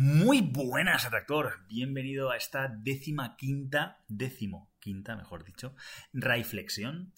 Muy 0.00 0.42
buenas, 0.42 1.06
atractor. 1.06 1.66
Bienvenido 1.66 2.30
a 2.30 2.36
esta 2.36 2.68
décima 2.68 3.36
quinta, 3.36 4.04
décimo 4.06 4.70
quinta, 4.78 5.16
mejor 5.16 5.42
dicho, 5.42 5.74
Raiflexión 6.12 7.12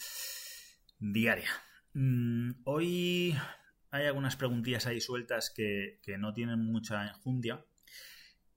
diaria. 0.99 1.51
Mm, 1.93 2.53
hoy 2.65 3.37
hay 3.91 4.07
algunas 4.07 4.37
preguntillas 4.37 4.87
ahí 4.87 4.99
sueltas 5.03 5.53
que, 5.55 6.01
no 6.19 6.33
tienen 6.33 6.65
mucha 6.65 7.07
enjundia 7.07 7.67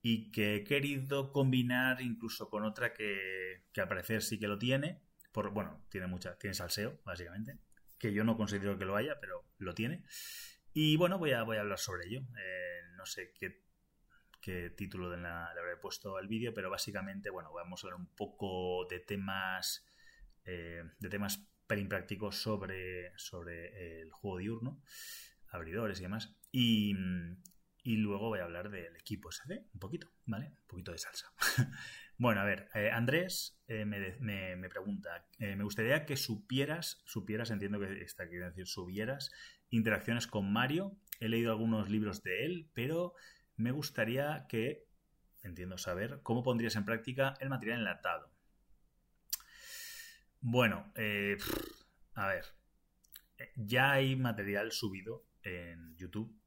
y 0.02 0.32
que 0.32 0.56
he 0.56 0.64
querido 0.64 1.34
combinar 1.34 2.00
incluso 2.00 2.50
con 2.50 2.64
otra 2.64 2.94
que, 2.94 3.66
que 3.74 3.82
al 3.82 3.90
parecer 3.90 4.22
sí 4.22 4.40
que 4.40 4.48
lo 4.48 4.58
tiene. 4.58 5.02
Por, 5.34 5.52
bueno, 5.52 5.86
tiene 5.90 6.08
mucha, 6.08 6.38
tiene 6.38 6.54
salseo, 6.54 6.98
básicamente, 7.04 7.58
que 7.98 8.14
yo 8.14 8.24
no 8.24 8.38
considero 8.38 8.78
que 8.78 8.86
lo 8.86 8.96
haya, 8.96 9.20
pero 9.20 9.44
lo 9.58 9.74
tiene. 9.74 10.06
Y 10.72 10.96
bueno, 10.96 11.20
voy 11.20 11.32
a, 11.32 11.44
voy 11.44 11.58
a 11.58 11.60
hablar 11.60 11.78
sobre 11.78 12.08
ello. 12.08 12.22
Eh, 12.22 12.88
no 12.96 13.06
sé 13.06 13.34
qué 13.38 13.73
qué 14.44 14.70
título 14.72 15.10
de 15.10 15.18
la, 15.18 15.52
le 15.54 15.62
habré 15.62 15.78
puesto 15.78 16.18
al 16.18 16.28
vídeo, 16.28 16.54
pero 16.54 16.70
básicamente, 16.70 17.30
bueno, 17.30 17.54
vamos 17.54 17.82
a 17.82 17.88
hablar 17.88 18.00
un 18.02 18.14
poco 18.14 18.86
de 18.90 19.00
temas, 19.00 19.88
eh, 20.44 20.84
de 21.00 21.10
temas 21.10 21.48
perimprácticos 21.66 22.36
sobre, 22.36 23.18
sobre 23.18 24.02
el 24.02 24.12
juego 24.12 24.38
diurno, 24.38 24.82
abridores 25.48 26.00
y 26.00 26.04
demás. 26.04 26.36
Y, 26.52 26.94
luego 27.86 28.28
voy 28.28 28.40
a 28.40 28.44
hablar 28.44 28.70
del 28.70 28.96
equipo 28.98 29.32
SD, 29.32 29.66
un 29.74 29.80
poquito, 29.80 30.12
¿vale? 30.26 30.48
Un 30.48 30.68
poquito 30.68 30.92
de 30.92 30.98
salsa. 30.98 31.32
bueno, 32.18 32.42
a 32.42 32.46
ver, 32.46 32.68
eh, 32.76 32.92
Andrés 32.92 33.62
eh, 33.68 33.86
me, 33.86 34.70
pregunta, 34.70 35.26
me 35.40 35.64
gustaría 35.64 36.06
que 36.06 36.18
supieras, 36.18 37.02
supieras, 37.06 37.50
entiendo 37.50 37.80
que 37.80 38.02
está 38.02 38.26
queriendo 38.26 38.50
decir 38.50 38.68
subieras, 38.68 39.32
interacciones 39.70 40.28
con 40.28 40.52
Mario. 40.52 40.98
He 41.22 41.30
leído 41.30 41.52
algunos 41.52 41.90
libros 41.90 42.24
de 42.24 42.46
él, 42.46 42.70
pero 42.74 43.14
me 43.58 43.72
gustaría 43.72 44.46
que, 44.48 44.88
entiendo 45.44 45.78
saber, 45.78 46.22
cómo 46.24 46.44
pondrías 46.44 46.76
en 46.76 46.86
práctica 46.86 47.36
el 47.40 47.50
material 47.50 47.80
enlatado. 47.80 48.32
Bueno, 50.42 50.92
eh, 50.96 51.38
a 52.16 52.28
ver, 52.28 52.46
eh, 53.38 53.52
ya 53.56 53.94
hay 53.94 54.16
material 54.16 54.72
subido 54.72 55.26
en 55.42 55.96
YouTube 55.96 56.38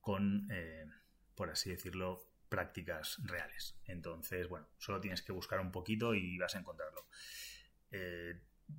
con, 0.00 0.48
eh, 0.50 0.86
por 1.34 1.50
así 1.50 1.70
decirlo, 1.70 2.26
prácticas 2.48 3.18
reales. 3.24 3.78
Entonces, 3.84 4.48
bueno, 4.48 4.66
solo 4.78 5.00
tienes 5.00 5.22
que 5.22 5.32
buscar 5.32 5.60
un 5.60 5.72
poquito 5.72 6.14
y 6.14 6.38
vas 6.38 6.54
a 6.54 6.60
encontrarlo. 6.60 7.06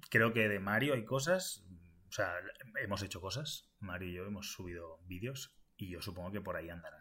creo 0.10 0.34
que 0.34 0.48
de 0.48 0.60
Mario 0.60 0.94
hay 0.94 1.06
cosas, 1.06 1.64
o 2.08 2.12
sea, 2.12 2.34
hemos 2.82 3.04
hecho 3.04 3.22
cosas, 3.22 3.70
Mario 3.80 4.10
y 4.10 4.14
yo 4.14 4.26
hemos 4.26 4.52
subido 4.52 5.00
vídeos 5.06 5.56
y 5.78 5.90
yo 5.90 6.02
supongo 6.02 6.32
que 6.32 6.42
por 6.42 6.56
ahí 6.56 6.70
andarán 6.70 6.99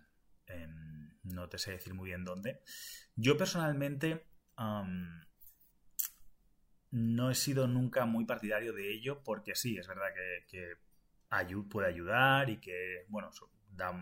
no 1.22 1.48
te 1.48 1.58
sé 1.58 1.72
decir 1.72 1.94
muy 1.94 2.08
bien 2.10 2.24
dónde. 2.24 2.62
Yo 3.16 3.36
personalmente 3.36 4.26
no 6.90 7.30
he 7.30 7.34
sido 7.34 7.66
nunca 7.66 8.06
muy 8.06 8.24
partidario 8.24 8.72
de 8.72 8.92
ello 8.92 9.22
porque 9.22 9.54
sí, 9.54 9.76
es 9.78 9.86
verdad 9.86 10.06
que, 10.48 10.74
puede 11.70 11.88
ayudar 11.88 12.48
y 12.48 12.58
que, 12.58 13.04
bueno, 13.08 13.30
da, 13.70 13.92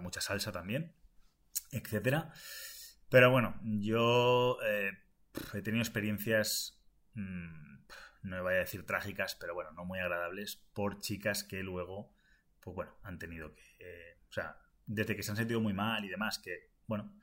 mucha 0.00 0.20
salsa 0.20 0.50
también, 0.50 0.94
etcétera. 1.70 2.32
Pero 3.08 3.30
bueno, 3.30 3.60
yo 3.62 4.58
eh, 4.64 4.90
he 5.52 5.62
tenido 5.62 5.82
experiencias, 5.82 6.82
mm, 7.14 7.84
no 8.22 8.42
voy 8.42 8.54
a 8.54 8.58
decir 8.58 8.84
trágicas, 8.84 9.36
pero 9.36 9.54
bueno, 9.54 9.70
no 9.72 9.84
muy 9.84 10.00
agradables 10.00 10.56
por 10.72 11.00
chicas 11.00 11.44
que 11.44 11.62
luego, 11.62 12.12
pues 12.60 12.74
bueno, 12.74 12.96
han 13.02 13.18
tenido 13.18 13.54
que, 13.54 13.62
eh, 13.78 14.18
o 14.28 14.32
sea, 14.32 14.63
desde 14.86 15.16
que 15.16 15.22
se 15.22 15.30
han 15.30 15.36
sentido 15.36 15.60
muy 15.60 15.72
mal 15.72 16.04
y 16.04 16.08
demás, 16.08 16.38
que, 16.38 16.70
bueno, 16.86 17.14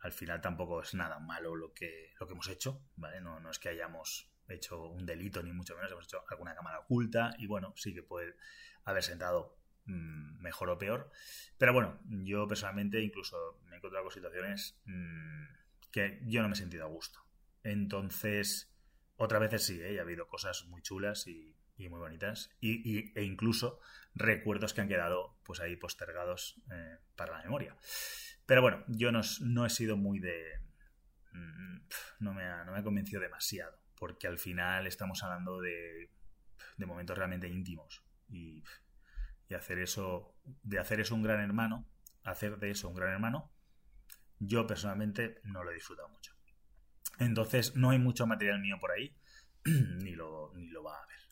al 0.00 0.12
final 0.12 0.40
tampoco 0.40 0.82
es 0.82 0.94
nada 0.94 1.18
malo 1.18 1.56
lo 1.56 1.72
que, 1.72 2.12
lo 2.20 2.26
que 2.26 2.32
hemos 2.32 2.48
hecho, 2.48 2.82
¿vale? 2.96 3.20
No, 3.20 3.40
no 3.40 3.50
es 3.50 3.58
que 3.58 3.70
hayamos 3.70 4.30
hecho 4.48 4.90
un 4.90 5.06
delito, 5.06 5.42
ni 5.42 5.52
mucho 5.52 5.74
menos, 5.76 5.90
hemos 5.92 6.04
hecho 6.04 6.22
alguna 6.28 6.54
cámara 6.54 6.80
oculta 6.80 7.34
y, 7.38 7.46
bueno, 7.46 7.72
sí 7.76 7.94
que 7.94 8.02
puede 8.02 8.36
haber 8.84 9.02
sentado 9.02 9.58
mm, 9.86 10.40
mejor 10.40 10.70
o 10.70 10.78
peor. 10.78 11.10
Pero 11.58 11.72
bueno, 11.72 11.98
yo 12.04 12.46
personalmente 12.46 13.00
incluso 13.00 13.60
me 13.64 13.74
he 13.74 13.78
encontrado 13.78 14.04
con 14.04 14.12
situaciones 14.12 14.78
mm, 14.84 15.44
que 15.90 16.20
yo 16.26 16.42
no 16.42 16.48
me 16.48 16.54
he 16.54 16.58
sentido 16.58 16.84
a 16.84 16.88
gusto. 16.88 17.20
Entonces, 17.62 18.74
otras 19.16 19.40
veces 19.40 19.64
sí, 19.64 19.80
¿eh? 19.80 19.98
ha 19.98 20.02
habido 20.02 20.28
cosas 20.28 20.66
muy 20.66 20.82
chulas 20.82 21.26
y, 21.26 21.56
y 21.76 21.88
muy 21.88 21.98
bonitas 21.98 22.50
y, 22.60 23.12
e 23.18 23.22
incluso 23.24 23.80
recuerdos 24.14 24.74
que 24.74 24.80
han 24.80 24.88
quedado 24.88 25.36
pues 25.44 25.60
ahí 25.60 25.76
postergados 25.76 26.62
eh, 26.70 26.98
para 27.16 27.36
la 27.36 27.42
memoria. 27.42 27.76
Pero 28.46 28.62
bueno, 28.62 28.84
yo 28.88 29.10
no, 29.12 29.66
he 29.66 29.70
sido 29.70 29.96
muy 29.96 30.20
de... 30.20 30.60
Mm, 31.32 31.78
no 32.20 32.34
me, 32.34 32.44
ha, 32.44 32.64
no 32.64 32.72
me 32.72 32.78
ha 32.78 32.82
convencido 32.82 33.20
demasiado, 33.20 33.78
porque 33.98 34.26
al 34.26 34.38
final 34.38 34.86
estamos 34.86 35.22
hablando 35.22 35.60
de, 35.60 36.10
de 36.76 36.86
momentos 36.86 37.16
realmente 37.16 37.48
íntimos 37.48 38.04
y, 38.28 38.62
y 39.48 39.54
hacer 39.54 39.78
eso, 39.78 40.36
de 40.62 40.78
hacer 40.78 41.00
eso 41.00 41.14
un 41.14 41.22
gran 41.22 41.40
hermano, 41.40 41.88
hacer 42.22 42.58
de 42.58 42.70
eso 42.70 42.88
un 42.88 42.94
gran 42.94 43.12
hermano, 43.12 43.52
yo 44.38 44.66
personalmente 44.66 45.40
no 45.44 45.64
lo 45.64 45.70
he 45.70 45.74
disfrutado 45.74 46.08
mucho. 46.08 46.34
Entonces 47.18 47.76
no 47.76 47.90
hay 47.90 47.98
mucho 47.98 48.26
material 48.26 48.60
mío 48.60 48.76
por 48.80 48.92
ahí, 48.92 49.16
ni 49.64 50.14
lo, 50.14 50.52
ni 50.54 50.68
lo 50.68 50.82
va 50.82 50.98
a 50.98 51.02
haber. 51.02 51.23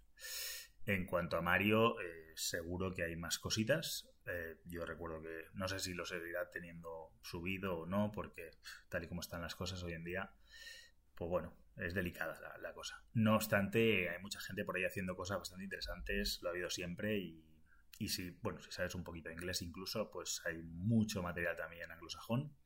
En 0.86 1.06
cuanto 1.06 1.36
a 1.36 1.42
Mario, 1.42 2.00
eh, 2.00 2.32
seguro 2.34 2.92
que 2.92 3.04
hay 3.04 3.16
más 3.16 3.38
cositas. 3.38 4.08
Eh, 4.26 4.58
yo 4.64 4.84
recuerdo 4.84 5.22
que 5.22 5.46
no 5.54 5.68
sé 5.68 5.78
si 5.80 5.94
lo 5.94 6.04
seguirá 6.04 6.50
teniendo 6.50 7.12
subido 7.22 7.78
o 7.78 7.86
no, 7.86 8.10
porque 8.12 8.50
tal 8.88 9.04
y 9.04 9.08
como 9.08 9.20
están 9.20 9.42
las 9.42 9.54
cosas 9.54 9.82
hoy 9.82 9.92
en 9.92 10.04
día, 10.04 10.32
pues 11.14 11.28
bueno, 11.30 11.56
es 11.76 11.94
delicada 11.94 12.38
la, 12.60 12.72
cosa. 12.74 13.02
No 13.14 13.36
obstante, 13.36 14.08
hay 14.08 14.20
mucha 14.20 14.40
gente 14.40 14.64
por 14.64 14.76
ahí 14.76 14.84
haciendo 14.84 15.16
cosas 15.16 15.38
bastante 15.38 15.64
interesantes, 15.64 16.40
lo 16.42 16.48
ha 16.48 16.52
habido 16.52 16.70
siempre 16.70 17.18
y, 17.18 17.44
si, 18.08 18.30
bueno, 18.42 18.60
si 18.60 18.72
sabes 18.72 18.94
un 18.94 19.04
poquito 19.04 19.28
de 19.28 19.36
inglés 19.36 19.62
incluso, 19.62 20.10
pues 20.10 20.42
hay 20.44 20.62
mucho 20.62 21.22
material 21.22 21.56
también 21.56 21.84
en 21.84 21.92
anglosajón. 21.92 22.56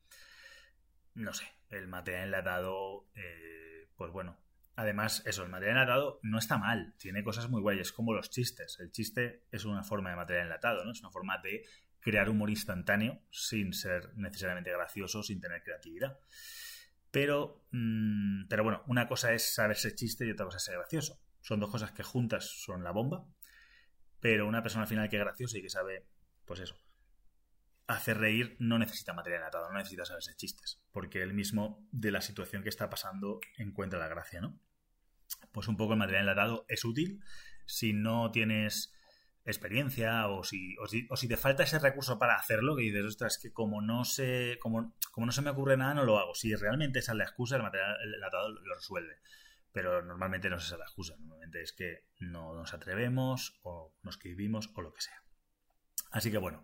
No 1.13 1.33
sé, 1.33 1.45
el 1.69 1.87
material 1.87 2.25
enlatado, 2.25 3.09
eh, 3.15 3.89
pues 3.95 4.11
bueno, 4.11 4.39
Además, 4.77 5.23
eso, 5.25 5.41
el 5.41 5.49
material 5.49 5.77
enlatado 5.77 6.19
no 6.21 6.37
está 6.37 6.59
mal, 6.59 6.93
tiene 6.99 7.23
cosas 7.23 7.49
muy 7.49 7.61
guayas, 7.61 7.91
como 7.91 8.13
los 8.13 8.29
chistes. 8.29 8.77
El 8.79 8.91
chiste 8.91 9.43
es 9.49 9.65
una 9.65 9.83
forma 9.83 10.11
de 10.11 10.15
material 10.15 10.45
enlatado, 10.45 10.85
¿no? 10.85 10.91
Es 10.91 10.99
una 10.99 11.09
forma 11.09 11.39
de 11.39 11.65
crear 11.99 12.29
humor 12.29 12.51
instantáneo 12.51 13.23
sin 13.31 13.73
ser 13.73 14.15
necesariamente 14.15 14.71
gracioso, 14.71 15.23
sin 15.23 15.41
tener 15.41 15.63
creatividad. 15.63 16.19
Pero, 17.09 17.65
mm, 17.71 18.47
pero 18.49 18.63
bueno, 18.63 18.83
una 18.85 19.07
cosa 19.07 19.33
es 19.33 19.51
saber 19.51 19.77
ser 19.77 19.95
chiste 19.95 20.27
y 20.27 20.29
otra 20.29 20.45
cosa 20.45 20.57
es 20.57 20.63
ser 20.65 20.75
gracioso. 20.75 21.19
Son 21.41 21.59
dos 21.59 21.71
cosas 21.71 21.91
que 21.91 22.03
juntas 22.03 22.45
son 22.45 22.83
la 22.83 22.91
bomba, 22.91 23.25
pero 24.19 24.47
una 24.47 24.61
persona 24.61 24.83
al 24.83 24.89
final 24.89 25.09
que 25.09 25.17
es 25.17 25.23
graciosa 25.23 25.57
y 25.57 25.63
que 25.63 25.71
sabe, 25.71 26.05
pues 26.45 26.59
eso, 26.59 26.75
hacer 27.87 28.19
reír 28.19 28.57
no 28.59 28.77
necesita 28.77 29.13
material 29.13 29.41
enlatado, 29.41 29.71
no 29.71 29.79
necesita 29.79 30.05
saberse 30.05 30.35
chistes, 30.35 30.83
porque 30.91 31.23
él 31.23 31.33
mismo 31.33 31.83
de 31.91 32.11
la 32.11 32.21
situación 32.21 32.61
que 32.61 32.69
está 32.69 32.91
pasando 32.91 33.39
encuentra 33.57 33.97
la 33.97 34.07
gracia, 34.07 34.39
¿no? 34.39 34.59
Pues 35.51 35.67
un 35.67 35.77
poco 35.77 35.93
el 35.93 35.99
material 35.99 36.23
enlatado 36.23 36.65
es 36.67 36.83
útil. 36.85 37.21
Si 37.65 37.93
no 37.93 38.31
tienes 38.31 38.93
experiencia 39.45 40.27
o 40.27 40.43
si, 40.43 40.75
o 40.77 40.87
si, 40.87 41.27
te 41.27 41.37
falta 41.37 41.63
ese 41.63 41.79
recurso 41.79 42.19
para 42.19 42.35
hacerlo, 42.35 42.75
que 42.75 42.83
dices, 42.83 43.05
ostras, 43.05 43.37
que 43.37 43.51
como 43.51 43.81
no 43.81 44.03
se, 44.03 44.57
como, 44.61 44.93
como 45.11 45.25
no 45.25 45.31
se 45.31 45.41
me 45.41 45.49
ocurre 45.49 45.77
nada, 45.77 45.93
no 45.93 46.03
lo 46.03 46.19
hago. 46.19 46.35
Si 46.35 46.53
realmente 46.55 46.99
esa 46.99 47.13
es 47.13 47.17
la 47.17 47.23
excusa, 47.23 47.55
el 47.55 47.63
material 47.63 47.95
enlatado 48.03 48.49
lo 48.49 48.75
resuelve. 48.75 49.17
Pero 49.71 50.01
normalmente 50.01 50.49
no 50.49 50.57
es 50.57 50.65
esa 50.65 50.77
la 50.77 50.85
excusa, 50.85 51.15
normalmente 51.17 51.61
es 51.61 51.71
que 51.71 52.07
no 52.19 52.55
nos 52.55 52.73
atrevemos 52.73 53.59
o 53.63 53.95
nos 54.03 54.15
escribimos 54.15 54.69
o 54.73 54.81
lo 54.81 54.93
que 54.93 55.01
sea. 55.01 55.23
Así 56.11 56.31
que 56.31 56.37
bueno, 56.37 56.63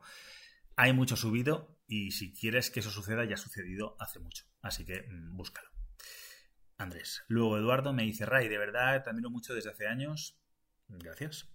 hay 0.75 0.94
mucho 0.94 1.16
subido 1.16 1.78
y 1.88 2.12
si 2.12 2.34
quieres 2.34 2.72
que 2.72 2.79
eso 2.79 2.90
suceda, 2.90 3.26
ya 3.26 3.35
ha 3.35 3.38
sucedido 3.38 3.96
hace 3.99 4.20
mucho. 4.20 4.46
Así 4.61 4.85
que 4.85 5.03
mm, 5.03 5.38
búscalo. 5.38 5.72
Andrés. 6.78 7.23
Luego 7.28 7.58
Eduardo 7.58 7.93
me 7.93 8.03
dice, 8.03 8.25
Ray, 8.25 8.47
de 8.47 8.58
verdad 8.58 9.03
te 9.03 9.09
admiro 9.09 9.29
mucho 9.29 9.53
desde 9.53 9.70
hace 9.70 9.87
años. 9.87 10.40
Gracias. 10.87 11.49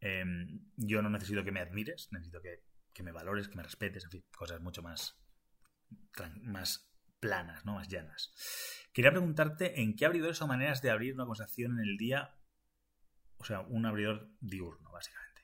Em, 0.00 0.60
yo 0.76 1.00
no 1.02 1.10
necesito 1.10 1.44
que 1.44 1.52
me 1.52 1.60
admires, 1.60 2.08
necesito 2.10 2.40
que, 2.42 3.02
me 3.02 3.12
valores, 3.12 3.48
que 3.48 3.56
me 3.56 3.62
respetes, 3.62 4.04
en 4.04 4.10
fin, 4.10 4.24
cosas 4.36 4.60
mucho 4.60 4.82
más, 4.82 5.18
más 6.42 6.90
planas, 7.20 7.64
¿no? 7.64 7.74
más 7.74 7.88
llanas. 7.88 8.32
Quería 8.92 9.10
preguntarte 9.10 9.80
en 9.80 9.96
qué 9.96 10.04
abridores 10.04 10.40
o 10.42 10.46
maneras 10.46 10.82
de 10.82 10.90
abrir 10.90 11.14
una 11.14 11.24
conversación 11.24 11.72
en 11.78 11.88
el 11.88 11.96
día, 11.96 12.36
o 13.38 13.44
sea, 13.44 13.60
un 13.60 13.86
abridor 13.86 14.30
diurno, 14.40 14.90
básicamente. 14.92 15.42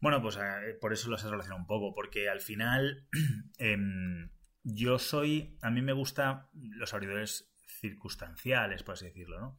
Bueno, 0.00 0.22
pues 0.22 0.36
eh, 0.36 0.76
por 0.80 0.92
eso 0.92 1.08
lo 1.08 1.16
has 1.16 1.24
relacionado 1.24 1.60
un 1.60 1.66
poco, 1.66 1.92
porque 1.92 2.28
al 2.28 2.40
final 2.40 3.08
em, 3.58 4.30
yo 4.62 4.98
soy, 4.98 5.58
a 5.60 5.70
mí 5.70 5.82
me 5.82 5.92
gustan 5.92 6.46
los 6.52 6.94
abridores 6.94 7.52
circunstanciales, 7.68 8.82
por 8.82 8.94
así 8.94 9.06
decirlo, 9.06 9.40
¿no? 9.40 9.56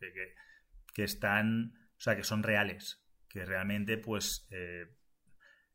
Que, 0.93 1.03
están, 1.03 1.73
o 1.97 2.01
sea, 2.01 2.17
que 2.17 2.23
son 2.23 2.43
reales, 2.43 3.01
que 3.29 3.45
realmente, 3.45 3.97
pues, 3.97 4.47
eh, 4.51 4.85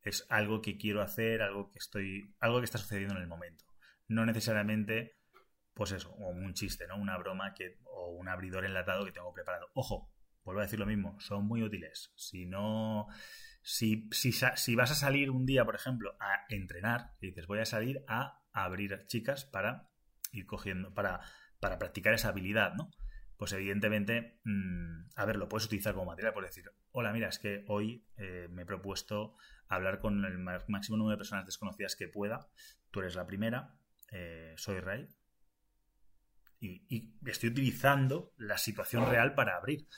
es 0.02 0.26
algo 0.28 0.60
que 0.60 0.76
quiero 0.76 1.00
hacer, 1.00 1.40
algo 1.40 1.70
que 1.70 1.78
estoy, 1.78 2.34
algo 2.40 2.58
que 2.58 2.66
está 2.66 2.78
sucediendo 2.78 3.16
en 3.16 3.22
el 3.22 3.28
momento. 3.28 3.64
no 4.06 4.26
necesariamente, 4.26 5.16
pues 5.72 5.92
eso, 5.92 6.12
un 6.14 6.52
chiste, 6.52 6.86
¿no? 6.86 6.96
Una 6.96 7.16
broma 7.16 7.54
que, 7.54 7.78
o 7.84 8.10
un 8.10 8.28
abridor 8.28 8.66
enlatado 8.66 9.06
que 9.06 9.12
tengo 9.12 9.32
preparado. 9.32 9.68
Ojo, 9.72 10.12
vuelvo 10.44 10.60
a 10.60 10.64
decir 10.64 10.78
lo 10.78 10.86
mismo, 10.86 11.18
son 11.20 11.46
muy 11.46 11.62
útiles. 11.62 12.12
Si 12.16 12.44
no, 12.44 13.06
si, 13.62 14.08
si, 14.12 14.32
si 14.32 14.74
vas 14.74 14.90
a 14.90 14.94
salir 14.94 15.30
un 15.30 15.46
día, 15.46 15.64
por 15.64 15.74
ejemplo, 15.74 16.16
a 16.20 16.44
entrenar, 16.50 17.14
y 17.20 17.28
dices, 17.28 17.46
voy 17.46 17.60
a 17.60 17.64
salir 17.64 18.04
a 18.06 18.42
abrir 18.52 19.06
chicas 19.06 19.46
para 19.46 19.88
ir 20.32 20.46
cogiendo, 20.46 20.92
para, 20.92 21.22
para 21.64 21.78
practicar 21.78 22.12
esa 22.12 22.28
habilidad, 22.28 22.74
¿no? 22.74 22.90
Pues 23.38 23.54
evidentemente, 23.54 24.38
mm, 24.44 25.06
a 25.16 25.24
ver, 25.24 25.36
lo 25.36 25.48
puedes 25.48 25.64
utilizar 25.64 25.94
como 25.94 26.04
material, 26.04 26.34
por 26.34 26.44
decir, 26.44 26.70
hola, 26.90 27.10
mira, 27.10 27.30
es 27.30 27.38
que 27.38 27.64
hoy 27.68 28.06
eh, 28.18 28.48
me 28.50 28.62
he 28.62 28.66
propuesto 28.66 29.38
hablar 29.66 29.98
con 29.98 30.26
el 30.26 30.38
máximo 30.68 30.98
número 30.98 31.12
de 31.12 31.20
personas 31.20 31.46
desconocidas 31.46 31.96
que 31.96 32.06
pueda. 32.06 32.50
Tú 32.90 33.00
eres 33.00 33.14
la 33.14 33.26
primera, 33.26 33.78
eh, 34.12 34.52
soy 34.58 34.78
Ray. 34.80 35.08
Y, 36.60 37.14
estoy 37.24 37.48
utilizando 37.48 38.34
la 38.36 38.58
situación 38.58 39.08
real 39.08 39.34
para 39.34 39.56
abrir. 39.56 39.88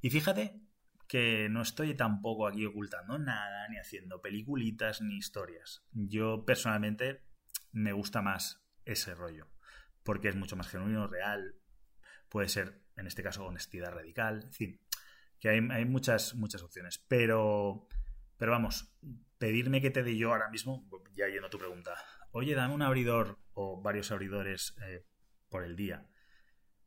Y 0.00 0.10
fíjate 0.10 0.60
que 1.06 1.48
no 1.48 1.62
estoy 1.62 1.94
tampoco 1.94 2.48
aquí 2.48 2.66
ocultando 2.66 3.16
nada, 3.16 3.68
ni 3.68 3.78
haciendo 3.78 4.20
peliculitas, 4.20 5.00
ni 5.02 5.18
historias. 5.18 5.84
Yo 5.92 6.44
personalmente 6.44 7.22
me 7.70 7.92
gusta 7.92 8.22
más 8.22 8.66
ese 8.84 9.14
rollo, 9.14 9.52
porque 10.02 10.28
es 10.28 10.36
mucho 10.36 10.56
más 10.56 10.68
genuino, 10.68 11.06
real, 11.06 11.56
puede 12.28 12.48
ser, 12.48 12.82
en 12.96 13.06
este 13.06 13.22
caso, 13.22 13.44
honestidad 13.44 13.92
radical, 13.92 14.44
en 14.44 14.52
fin, 14.52 14.80
que 15.38 15.48
hay, 15.48 15.84
muchas, 15.84 16.34
muchas 16.34 16.62
opciones. 16.62 16.98
Pero 16.98 17.86
pero 18.42 18.50
vamos, 18.50 18.92
pedirme 19.38 19.80
que 19.80 19.92
te 19.92 20.02
dé 20.02 20.16
yo 20.16 20.32
ahora 20.32 20.50
mismo, 20.50 20.84
ya 21.14 21.28
yendo 21.28 21.46
a 21.46 21.50
tu 21.50 21.58
pregunta, 21.58 21.94
oye, 22.32 22.56
dame 22.56 22.74
un 22.74 22.82
abridor 22.82 23.38
o 23.54 23.80
varios 23.80 24.10
abridores 24.10 24.74
eh, 24.82 25.06
por 25.48 25.62
el 25.62 25.76
día. 25.76 26.08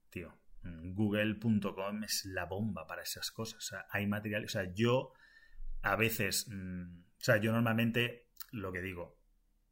Tío, 0.10 0.38
google.com 0.64 2.04
es 2.04 2.26
la 2.26 2.44
bomba 2.44 2.88
para 2.88 3.04
esas 3.04 3.32
cosas. 3.32 3.58
O 3.60 3.62
sea, 3.62 3.86
hay 3.90 4.06
material, 4.06 4.44
o 4.44 4.50
sea, 4.50 4.70
yo 4.74 5.14
a 5.82 5.96
veces, 5.96 6.48
mm, 6.50 7.04
o 7.20 7.24
sea, 7.24 7.38
yo 7.38 7.54
normalmente 7.54 8.28
lo 8.52 8.74
que 8.74 8.82
digo, 8.82 9.18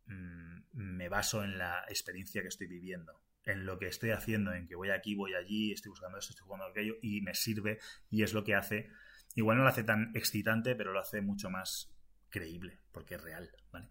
mm, 0.05 0.61
me 0.71 1.09
baso 1.09 1.43
en 1.43 1.57
la 1.57 1.83
experiencia 1.89 2.41
que 2.41 2.47
estoy 2.47 2.67
viviendo, 2.67 3.22
en 3.45 3.65
lo 3.65 3.77
que 3.77 3.87
estoy 3.87 4.11
haciendo, 4.11 4.53
en 4.53 4.67
que 4.67 4.75
voy 4.75 4.89
aquí, 4.89 5.15
voy 5.15 5.33
allí, 5.33 5.71
estoy 5.71 5.89
buscando 5.89 6.17
esto, 6.17 6.31
estoy 6.31 6.45
jugando 6.45 6.65
aquello, 6.65 6.95
y 7.01 7.21
me 7.21 7.33
sirve 7.35 7.79
y 8.09 8.23
es 8.23 8.33
lo 8.33 8.43
que 8.43 8.55
hace 8.55 8.89
Igual 9.35 9.57
no 9.57 9.63
lo 9.63 9.69
hace 9.69 9.83
tan 9.83 10.11
excitante, 10.15 10.75
pero 10.75 10.93
lo 10.93 10.99
hace 10.99 11.21
mucho 11.21 11.49
más 11.49 11.91
creíble, 12.29 12.79
porque 12.91 13.15
es 13.15 13.23
real, 13.23 13.49
¿vale? 13.71 13.89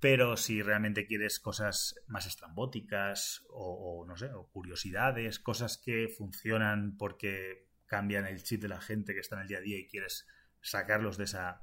Pero 0.00 0.36
si 0.36 0.62
realmente 0.62 1.06
quieres 1.06 1.40
cosas 1.40 1.94
más 2.06 2.26
estrambóticas 2.26 3.44
o, 3.50 4.04
no 4.06 4.16
sé, 4.16 4.30
curiosidades, 4.52 5.38
cosas 5.38 5.78
que 5.78 6.08
funcionan 6.08 6.96
porque 6.96 7.68
cambian 7.86 8.26
el 8.26 8.42
chip 8.42 8.60
de 8.60 8.68
la 8.68 8.80
gente 8.80 9.14
que 9.14 9.20
está 9.20 9.36
en 9.36 9.42
el 9.42 9.48
día 9.48 9.58
a 9.58 9.62
día 9.62 9.78
y 9.78 9.86
quieres 9.86 10.26
sacarlos 10.60 11.16
de 11.16 11.24
esa 11.24 11.62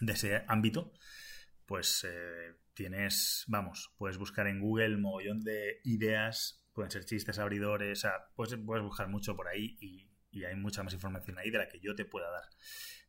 de 0.00 0.12
ese 0.12 0.44
ámbito, 0.46 0.92
pues 1.66 2.06
eh, 2.08 2.54
tienes, 2.74 3.44
vamos, 3.48 3.94
puedes 3.98 4.18
buscar 4.18 4.46
en 4.46 4.60
Google 4.60 4.96
mogollón 4.96 5.40
de 5.40 5.80
ideas, 5.84 6.64
pueden 6.72 6.90
ser 6.90 7.04
chistes 7.04 7.38
abridores, 7.38 8.04
o 8.04 8.10
puedes, 8.34 8.56
puedes 8.64 8.84
buscar 8.84 9.08
mucho 9.08 9.36
por 9.36 9.48
ahí 9.48 9.76
y 10.30 10.44
hay 10.44 10.54
mucha 10.54 10.82
más 10.82 10.92
información 10.92 11.38
ahí 11.38 11.50
de 11.50 11.58
la 11.58 11.68
que 11.68 11.80
yo 11.80 11.94
te 11.94 12.04
pueda 12.04 12.30
dar. 12.30 12.44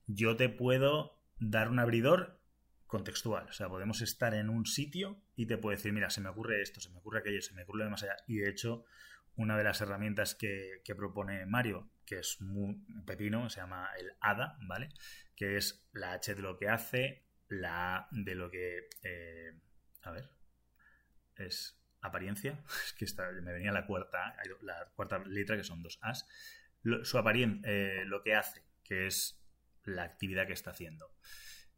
Yo 0.06 0.38
te 0.38 0.50
puedo 0.50 1.22
dar 1.40 1.70
un 1.70 1.80
abridor 1.80 2.40
contextual, 2.88 3.48
o 3.50 3.52
sea, 3.52 3.68
podemos 3.68 4.02
estar 4.02 4.34
en 4.34 4.50
un 4.50 4.66
sitio 4.66 5.22
y 5.36 5.46
te 5.46 5.58
puedo 5.58 5.76
decir, 5.76 5.92
mira, 5.92 6.10
se 6.10 6.22
me 6.22 6.30
ocurre 6.30 6.62
esto, 6.62 6.80
se 6.80 6.90
me 6.90 6.98
ocurre 6.98 7.20
aquello, 7.20 7.42
se 7.42 7.54
me 7.54 7.64
ocurre 7.64 7.84
de 7.84 7.90
más 7.90 8.04
allá. 8.04 8.16
Y 8.28 8.38
de 8.38 8.50
hecho, 8.50 8.86
una 9.36 9.58
de 9.58 9.66
las 9.66 9.82
herramientas 9.82 10.36
que, 10.36 10.82
propone 10.96 11.46
Mario, 11.46 11.92
que 12.06 12.20
es 12.20 12.42
muy 12.42 12.82
pepino, 13.06 13.50
se 13.50 13.60
llama 13.60 13.90
el 14.00 14.14
ADA, 14.22 14.58
¿vale? 14.62 14.90
Que 15.36 15.58
es 15.58 15.86
la 15.92 16.14
H 16.14 16.34
de 16.34 16.42
lo 16.42 16.58
que 16.58 16.70
hace, 16.70 17.27
la 17.50 17.96
A 17.96 18.08
de 18.12 18.36
lo 18.36 18.50
que... 18.50 18.90
Eh, 19.04 19.54
a 20.02 20.12
ver, 20.12 20.30
es 21.36 21.80
apariencia, 22.02 22.64
es 22.86 22.94
que 22.94 23.06
me 23.42 23.54
venía 23.54 23.72
la 23.72 23.86
cuarta, 23.86 24.36
la 24.62 24.92
cuarta 24.96 25.20
letra 25.26 25.58
que 25.58 25.64
son 25.64 25.82
dos 25.82 26.00
As, 26.02 26.28
su 27.04 27.18
apariencia, 27.18 27.70
eh, 27.70 28.06
lo 28.06 28.22
que 28.22 28.36
hace, 28.36 28.64
que 28.84 29.08
es 29.08 29.44
la 29.84 30.04
actividad 30.04 30.48
que 30.48 30.54
está 30.54 30.72
haciendo, 30.72 31.14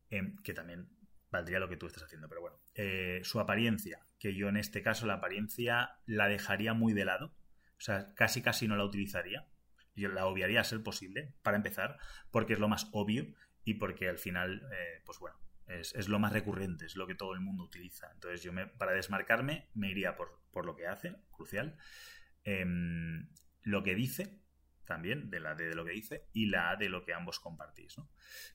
em, 0.10 0.36
que 0.44 0.54
también 0.54 0.89
valdría 1.31 1.60
lo 1.60 1.69
que 1.69 1.77
tú 1.77 1.88
estás 1.88 2.04
haciendo, 2.04 2.27
pero 2.27 2.42
bueno, 2.42 2.60
eh, 2.75 3.21
su 3.24 3.39
apariencia, 3.39 4.06
que 4.19 4.36
yo 4.36 4.50
en 4.50 4.57
este 4.57 4.81
caso 4.81 5.06
la 5.06 5.16
apariencia 5.16 5.98
la 6.06 6.27
dejaría 6.27 6.74
muy 6.74 6.94
de 6.94 7.06
lado, 7.06 7.36
o 7.77 7.81
sea, 7.81 8.13
casi 8.16 8.42
casi 8.42 8.68
no 8.68 8.75
la 8.75 8.83
utilizaría, 8.83 9.48
yo 9.95 10.10
la 10.10 10.25
obviaría 10.25 10.62
a 10.62 10.63
ser 10.63 10.81
posible, 10.81 11.36
para 11.44 11.57
empezar, 11.57 11.98
porque 12.31 12.54
es 12.54 12.60
lo 12.60 12.68
más 12.68 12.89
obvio 12.92 13.27
y 13.63 13.75
porque 13.75 14.10
al 14.10 14.18
final, 14.18 14.68
eh, 14.74 15.01
pues 15.06 15.19
bueno, 15.19 15.38
es, 15.69 16.07
lo 16.07 16.19
más 16.19 16.33
recurrente, 16.33 16.86
es 16.86 16.95
lo 16.95 17.07
que 17.07 17.16
todo 17.16 17.33
el 17.33 17.42
mundo 17.42 17.63
utiliza. 17.63 18.10
Entonces 18.13 18.42
yo 18.42 18.51
me, 18.51 18.68
para 18.68 18.94
desmarcarme 18.94 19.69
me 19.74 19.89
iría 19.89 20.16
por, 20.16 20.42
por 20.51 20.66
lo 20.66 20.75
que 20.75 20.88
hace, 20.88 21.16
crucial, 21.31 21.77
em, 22.44 23.30
lo 23.62 23.83
que 23.83 23.95
dice, 23.95 24.42
también, 24.86 25.30
de 25.30 25.39
la 25.39 25.56
D 25.56 25.69
de 25.69 25.75
lo 25.75 25.86
que 25.86 25.92
dice, 25.92 26.27
y 26.33 26.48
la 26.48 26.71
A 26.71 26.75
de 26.75 26.89
lo 26.89 27.06
que 27.06 27.13
ambos 27.13 27.39
compartís, 27.39 27.98
¿no? 27.98 28.10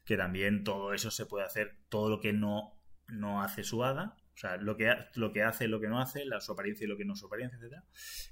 Que 0.04 0.16
también 0.16 0.64
todo 0.64 0.92
eso 0.92 1.10
se 1.10 1.26
puede 1.26 1.44
hacer, 1.44 1.78
todo 1.88 2.10
lo 2.10 2.20
que 2.20 2.32
no, 2.32 2.82
no 3.06 3.42
hace 3.42 3.62
su 3.62 3.84
hada, 3.84 4.16
o 4.34 4.36
sea, 4.36 4.56
lo 4.56 4.76
que, 4.76 4.92
lo 5.14 5.32
que 5.32 5.44
hace, 5.44 5.68
lo 5.68 5.80
que 5.80 5.86
no 5.86 6.00
hace, 6.00 6.24
la, 6.24 6.40
su 6.40 6.52
apariencia 6.52 6.84
y 6.84 6.88
lo 6.88 6.96
que 6.96 7.04
no 7.04 7.14
su 7.14 7.26
apariencia, 7.26 7.56
etc. 7.62 7.84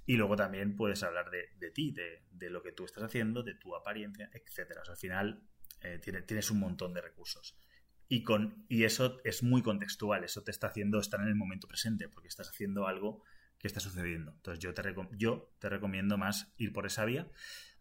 Y 0.05 0.17
luego 0.17 0.35
también 0.35 0.75
puedes 0.75 1.05
hablar 1.05 1.31
de, 1.31 1.71
ti, 1.71 1.93
de, 1.93 2.51
lo 2.51 2.61
que 2.63 2.73
tú 2.73 2.85
estás 2.85 3.05
haciendo, 3.05 3.45
de 3.45 3.55
tu 3.55 3.77
apariencia, 3.77 4.29
etc. 4.33 4.73
O 4.81 4.85
sea, 4.85 4.95
al 4.95 4.99
final 4.99 5.45
eh, 5.83 6.01
tienes 6.27 6.51
un 6.51 6.59
montón 6.59 6.93
de 6.93 7.03
recursos. 7.03 7.57
Y, 8.13 8.25
con, 8.25 8.67
y 8.69 8.85
eso 8.85 9.23
es 9.25 9.43
muy 9.43 9.63
contextual, 9.63 10.23
eso 10.23 10.43
te 10.45 10.51
está 10.51 10.67
haciendo 10.67 11.01
estar 11.01 11.19
en 11.23 11.29
el 11.29 11.35
momento 11.35 11.67
presente, 11.67 12.11
porque 12.11 12.29
estás 12.29 12.51
haciendo 12.51 12.87
algo 12.87 13.23
que 13.57 13.67
está 13.67 13.81
sucediendo. 13.81 14.33
Entonces 14.33 14.63
yo 14.63 14.75
te, 14.75 14.83
yo 15.17 15.51
te 15.59 15.71
recomiendo 15.71 16.19
más 16.19 16.53
ir 16.59 16.75
por 16.75 16.85
esa 16.85 17.07
vía. 17.07 17.31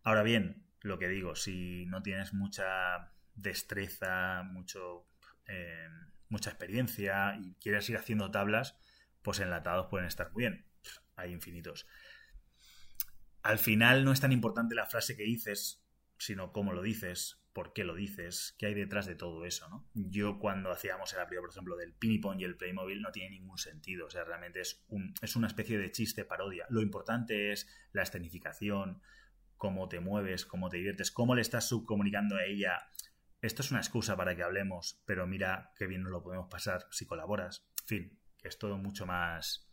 Ahora 0.04 0.24
bien, 0.24 0.64
lo 0.80 0.98
que 1.00 1.10
digo, 1.10 1.36
si 1.36 1.86
no 1.88 2.02
tienes 2.02 2.34
mucha 2.34 3.12
destreza, 3.36 4.44
mucho, 4.44 5.06
eh, 5.48 5.90
mucha 6.30 6.52
experiencia 6.52 7.36
y 7.38 7.56
quieres 7.56 7.90
ir 7.90 7.98
haciendo 7.98 8.32
tablas, 8.32 8.78
pues 9.24 9.42
enlatados 9.42 9.88
pueden 9.88 10.08
estar 10.08 10.32
muy 10.32 10.44
bien. 10.44 10.66
Hay 11.18 11.34
infinitos. 11.34 11.88
Al 13.44 13.60
final 13.60 14.06
no 14.06 14.14
es 14.14 14.22
tan 14.22 14.32
importante 14.32 14.76
la 14.76 14.86
frase 14.86 15.18
que 15.18 15.24
dices, 15.24 15.84
sino 16.18 16.54
cómo 16.54 16.72
lo 16.72 16.82
dices, 16.82 17.41
por 17.54 17.74
qué 17.74 17.84
lo 17.84 17.96
dices, 17.96 18.56
qué 18.58 18.68
hay 18.68 18.74
detrás 18.74 19.06
de 19.06 19.16
todo 19.16 19.46
eso, 19.46 19.68
¿no? 19.70 19.90
Yo 19.94 20.40
cuando 20.40 20.72
hacíamos 20.72 21.14
el 21.14 21.20
abrigo, 21.20 21.44
por 21.44 21.52
ejemplo, 21.52 21.76
del 21.76 21.94
Pinipon 21.94 22.40
y 22.40 22.44
el 22.44 22.56
Playmobil 22.56 23.02
no 23.02 23.12
tiene 23.12 23.32
ningún 23.32 23.58
sentido, 23.58 24.08
o 24.08 24.10
sea, 24.10 24.24
realmente 24.24 24.62
es, 24.62 24.86
un, 24.88 25.14
es 25.22 25.36
una 25.36 25.48
especie 25.48 25.78
de 25.78 25.92
chiste 25.92 26.24
parodia. 26.24 26.66
Lo 26.70 26.82
importante 26.82 27.52
es 27.52 27.68
la 27.92 28.04
escenificación, 28.04 29.02
cómo 29.58 29.90
te 29.90 30.00
mueves, 30.00 30.46
cómo 30.46 30.70
te 30.70 30.78
diviertes, 30.78 31.12
cómo 31.12 31.36
le 31.36 31.42
estás 31.42 31.68
subcomunicando 31.68 32.36
a 32.36 32.46
ella. 32.46 32.78
Esto 33.42 33.62
es 33.62 33.72
una 33.72 33.80
excusa 33.80 34.16
para 34.16 34.36
que 34.36 34.44
hablemos, 34.44 35.02
pero 35.06 35.28
mira 35.28 35.72
qué 35.78 35.88
bien 35.88 36.04
nos 36.04 36.12
lo 36.12 36.24
podemos 36.24 36.48
pasar 36.50 36.88
si 36.92 37.06
colaboras. 37.06 37.68
En 37.82 37.88
fin, 37.88 38.20
que 38.38 38.48
es 38.48 38.58
todo 38.58 38.78
mucho 38.78 39.06
más... 39.06 39.68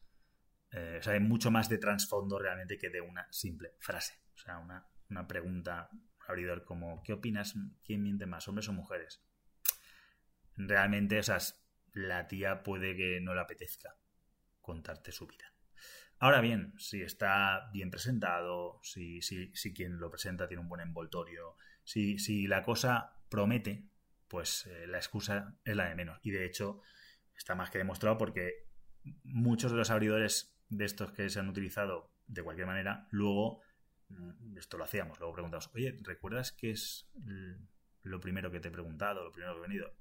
Eh, 0.71 0.99
o 0.99 1.03
sea, 1.03 1.15
hay 1.15 1.21
mucho 1.21 1.51
más 1.51 1.69
de 1.71 1.79
trasfondo 1.79 2.39
realmente 2.39 2.77
que 2.77 2.91
de 2.91 3.01
una 3.01 3.27
simple 3.31 3.77
frase. 3.79 4.21
O 4.35 4.39
sea, 4.39 4.59
una, 4.59 4.87
una 5.09 5.27
pregunta, 5.27 5.89
abridor 6.29 6.65
como, 6.65 7.03
¿qué 7.03 7.13
opinas? 7.13 7.55
¿Quién 7.85 8.03
miente 8.03 8.27
más, 8.27 8.47
hombres 8.49 8.69
o 8.69 8.73
mujeres? 8.73 9.23
Realmente, 10.57 11.19
o 11.19 11.23
sea, 11.23 11.39
la 11.93 12.29
tía 12.29 12.63
puede 12.63 12.97
que 12.97 13.21
no 13.21 13.35
le 13.35 13.41
apetezca 13.41 13.97
contarte 14.61 15.13
su 15.13 15.27
vida. 15.27 15.53
Ahora 16.19 16.41
bien, 16.41 16.75
si 16.79 17.03
está 17.03 17.71
bien 17.73 17.91
presentado, 17.91 18.81
si, 18.83 19.23
si, 19.23 19.55
si 19.55 19.73
quien 19.73 19.99
lo 19.99 20.11
presenta 20.11 20.49
tiene 20.49 20.63
un 20.63 20.69
buen 20.69 20.81
envoltorio, 20.81 21.57
si, 21.85 22.19
si 22.19 22.47
la 22.49 22.63
cosa 22.63 23.19
promete, 23.29 23.89
pues 24.27 24.67
eh, 24.67 24.87
la 24.87 24.99
excusa 24.99 25.57
es 25.65 25.77
la 25.77 25.89
de 25.89 25.95
menos. 25.95 26.19
Y 26.23 26.33
de 26.33 26.45
hecho, 26.45 26.83
está 27.37 27.55
más 27.55 27.71
que 27.71 27.79
demostrado 27.79 28.19
porque 28.19 28.67
muchos 29.25 29.71
de 29.71 29.79
los 29.79 29.91
abridores 29.91 30.59
de 30.69 30.85
estos 30.85 31.13
que 31.13 31.31
se 31.31 31.39
han 31.39 31.49
utilizado 31.49 32.13
de 32.27 32.43
cualquier 32.43 32.67
manera, 32.67 33.07
luego, 33.11 33.63
esto 34.57 34.79
lo 34.79 34.85
hacíamos, 34.85 35.19
luego 35.19 35.35
preguntamos, 35.35 35.71
oye, 35.75 35.97
¿recuerdas 36.03 36.53
qué 36.53 36.71
es 36.71 37.11
lo 38.03 38.21
primero 38.21 38.51
que 38.51 38.61
te 38.61 38.69
he 38.69 38.71
preguntado, 38.71 39.25
lo 39.25 39.33
primero 39.33 39.55
que 39.55 39.59
he 39.59 39.69
venido? 39.69 39.95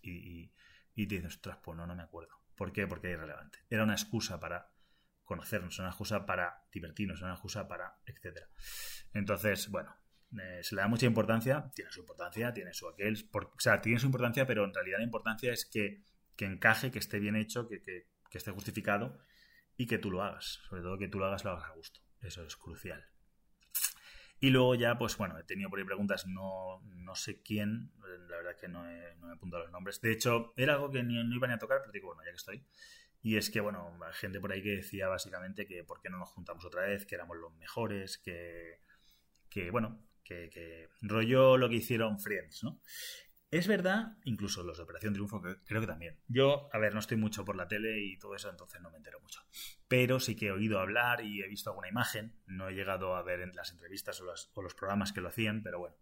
Y, 0.00 0.52
y, 0.94 1.06
te 1.06 1.16
dices, 1.16 1.36
ostras, 1.36 1.58
pues 1.62 1.76
no, 1.76 1.86
no 1.86 1.94
me 1.94 2.02
acuerdo. 2.02 2.34
¿Por 2.56 2.72
qué? 2.72 2.86
Porque 2.86 3.08
es 3.08 3.14
irrelevante. 3.14 3.58
Era 3.70 3.84
una 3.84 3.94
excusa 3.94 4.40
para 4.40 4.72
conocernos, 5.24 5.78
una 5.78 5.88
excusa 5.88 6.26
para 6.26 6.64
divertirnos, 6.72 7.22
una 7.22 7.32
excusa 7.32 7.68
para, 7.68 7.98
etcétera. 8.04 8.48
Entonces, 9.14 9.68
bueno, 9.70 9.94
eh, 10.40 10.60
se 10.62 10.74
le 10.74 10.82
da 10.82 10.88
mucha 10.88 11.06
importancia, 11.06 11.70
tiene 11.74 11.90
su 11.90 12.00
importancia, 12.00 12.52
tiene 12.52 12.72
su 12.72 12.88
aquel, 12.88 13.28
o 13.32 13.60
sea, 13.60 13.80
tiene 13.80 13.98
su 13.98 14.06
importancia, 14.06 14.46
pero 14.46 14.64
en 14.64 14.72
realidad 14.72 14.98
la 14.98 15.04
importancia 15.04 15.52
es 15.52 15.66
que, 15.66 16.04
encaje, 16.38 16.90
que 16.90 16.98
esté 16.98 17.20
bien 17.20 17.36
hecho, 17.36 17.68
que, 17.68 18.08
esté 18.32 18.50
justificado 18.50 19.20
y 19.76 19.86
que 19.86 19.98
tú 19.98 20.10
lo 20.10 20.22
hagas. 20.22 20.60
Sobre 20.68 20.82
todo 20.82 20.98
que 20.98 21.08
tú 21.08 21.18
lo 21.18 21.26
hagas, 21.26 21.44
lo 21.44 21.52
hagas 21.52 21.70
a 21.70 21.74
gusto. 21.74 22.00
Eso 22.20 22.44
es 22.44 22.56
crucial. 22.56 23.04
Y 24.42 24.50
luego 24.50 24.74
ya, 24.74 24.98
pues 24.98 25.16
bueno, 25.16 25.38
he 25.38 25.44
tenido 25.44 25.70
por 25.70 25.78
ahí 25.78 25.84
preguntas, 25.84 26.26
no, 26.26 26.80
no 26.96 27.14
sé 27.14 27.40
quién, 27.42 27.92
la 28.28 28.38
verdad 28.38 28.56
que 28.60 28.66
no 28.66 28.90
he, 28.90 29.14
no 29.20 29.30
he 29.30 29.34
apuntado 29.34 29.62
los 29.62 29.70
nombres. 29.70 30.00
De 30.00 30.10
hecho, 30.10 30.52
era 30.56 30.74
algo 30.74 30.90
que 30.90 31.04
ni, 31.04 31.14
no 31.22 31.32
iba 31.32 31.46
ni 31.46 31.54
a 31.54 31.58
tocar, 31.58 31.78
pero 31.80 31.92
digo, 31.92 32.08
bueno, 32.08 32.24
ya 32.24 32.32
que 32.32 32.36
estoy. 32.38 32.66
Y 33.22 33.36
es 33.36 33.50
que, 33.50 33.60
bueno, 33.60 33.96
gente 34.14 34.40
por 34.40 34.50
ahí 34.50 34.60
que 34.60 34.70
decía 34.70 35.06
básicamente 35.06 35.64
que 35.64 35.84
por 35.84 36.00
qué 36.00 36.10
no 36.10 36.18
nos 36.18 36.30
juntamos 36.30 36.64
otra 36.64 36.82
vez, 36.82 37.06
que 37.06 37.14
éramos 37.14 37.36
los 37.36 37.54
mejores, 37.54 38.18
que, 38.18 38.80
que 39.48 39.70
bueno, 39.70 40.04
que, 40.24 40.50
que 40.50 40.88
rollo 41.02 41.56
lo 41.56 41.68
que 41.68 41.76
hicieron 41.76 42.18
Friends, 42.18 42.64
¿no? 42.64 42.80
Es 43.52 43.68
verdad, 43.68 44.16
incluso 44.24 44.62
los 44.62 44.78
de 44.78 44.84
Operación 44.84 45.12
Triunfo, 45.12 45.42
creo 45.42 45.82
que 45.82 45.86
también. 45.86 46.18
Yo, 46.26 46.70
a 46.72 46.78
ver, 46.78 46.94
no 46.94 47.00
estoy 47.00 47.18
mucho 47.18 47.44
por 47.44 47.54
la 47.54 47.68
tele 47.68 48.00
y 48.00 48.18
todo 48.18 48.34
eso, 48.34 48.48
entonces 48.48 48.80
no 48.80 48.90
me 48.90 48.96
entero 48.96 49.20
mucho. 49.20 49.42
Pero 49.88 50.20
sí 50.20 50.36
que 50.36 50.46
he 50.46 50.52
oído 50.52 50.80
hablar 50.80 51.22
y 51.22 51.42
he 51.42 51.48
visto 51.48 51.68
alguna 51.68 51.90
imagen. 51.90 52.34
No 52.46 52.70
he 52.70 52.72
llegado 52.72 53.14
a 53.14 53.22
ver 53.22 53.42
en 53.42 53.54
las 53.54 53.70
entrevistas 53.70 54.22
o, 54.22 54.62
los 54.62 54.74
programas 54.74 55.12
que 55.12 55.20
lo 55.20 55.28
hacían, 55.28 55.62
pero 55.62 55.80
bueno. 55.80 55.96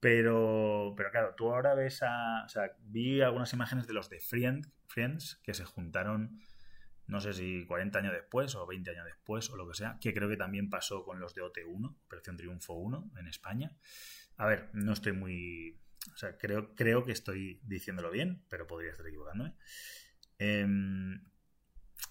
Pero, 0.00 0.92
pero 0.94 1.10
claro, 1.10 1.34
tú 1.34 1.50
ahora 1.54 1.74
ves 1.74 2.02
a. 2.02 2.44
O 2.44 2.48
sea, 2.50 2.76
vi 2.82 3.22
algunas 3.22 3.54
imágenes 3.54 3.86
de 3.86 3.94
los 3.94 4.10
de 4.10 4.20
Friends 4.20 5.40
que 5.42 5.54
se 5.54 5.64
juntaron, 5.64 6.42
no 7.06 7.22
sé 7.22 7.32
si 7.32 7.64
40 7.64 8.00
años 8.00 8.12
después 8.12 8.54
o 8.54 8.66
20 8.66 8.90
años 8.90 9.06
después 9.06 9.48
o 9.48 9.56
lo 9.56 9.66
que 9.66 9.74
sea, 9.74 9.96
que 9.98 10.12
creo 10.12 10.28
que 10.28 10.36
también 10.36 10.68
pasó 10.68 11.04
con 11.04 11.20
los 11.20 11.34
de 11.34 11.40
OT1, 11.40 11.96
Operación 12.04 12.36
Triunfo 12.36 12.74
1 12.74 13.12
en 13.16 13.28
España. 13.28 13.74
A 14.36 14.44
ver, 14.44 14.68
no 14.74 14.92
estoy 14.92 15.12
muy 15.12 15.81
o 16.12 16.16
sea, 16.16 16.36
creo, 16.36 16.74
creo 16.74 17.04
que 17.04 17.12
estoy 17.12 17.60
diciéndolo 17.64 18.10
bien, 18.10 18.44
pero 18.48 18.66
podría 18.66 18.90
estar 18.90 19.06
equivocándome. 19.06 19.54
Em, 20.38 21.24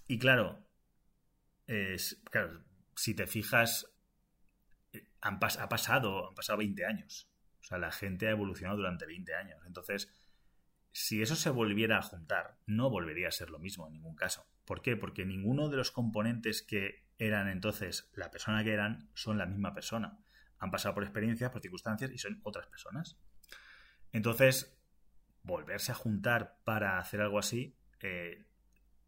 y 0.07 0.19
claro, 0.19 0.67
claro, 2.29 2.63
si 2.95 3.13
te 3.15 3.27
fijas, 3.27 3.87
eh, 4.93 5.07
han 5.21 5.35
ha 5.35 5.69
pasado, 5.69 6.29
han 6.29 6.35
pasado 6.35 6.57
20 6.59 6.85
años. 6.85 7.29
O 7.61 7.63
sea, 7.63 7.77
la 7.77 7.91
gente 7.91 8.27
ha 8.27 8.31
evolucionado 8.31 8.77
durante 8.77 9.05
20 9.05 9.35
años. 9.35 9.59
Entonces, 9.65 10.11
si 10.91 11.21
eso 11.21 11.35
se 11.35 11.49
volviera 11.49 11.97
a 11.97 12.01
juntar, 12.01 12.57
no 12.65 12.89
volvería 12.89 13.27
a 13.27 13.31
ser 13.31 13.49
lo 13.49 13.59
mismo 13.59 13.87
en 13.87 13.93
ningún 13.93 14.15
caso. 14.15 14.45
¿Por 14.65 14.81
qué? 14.81 14.97
Porque 14.97 15.25
ninguno 15.25 15.69
de 15.69 15.77
los 15.77 15.91
componentes 15.91 16.61
que 16.61 17.05
eran 17.17 17.49
entonces 17.49 18.09
la 18.13 18.31
persona 18.31 18.63
que 18.63 18.73
eran 18.73 19.09
son 19.13 19.37
la 19.37 19.45
misma 19.45 19.73
persona. 19.73 20.19
Han 20.59 20.71
pasado 20.71 20.95
por 20.95 21.03
experiencias, 21.03 21.51
por 21.51 21.61
circunstancias 21.61 22.11
y 22.11 22.17
son 22.17 22.39
otras 22.43 22.67
personas. 22.67 23.17
Entonces, 24.11 24.77
volverse 25.43 25.91
a 25.91 25.95
juntar 25.95 26.57
para 26.63 26.99
hacer 26.99 27.21
algo 27.21 27.39
así 27.39 27.75
eh, 28.01 28.45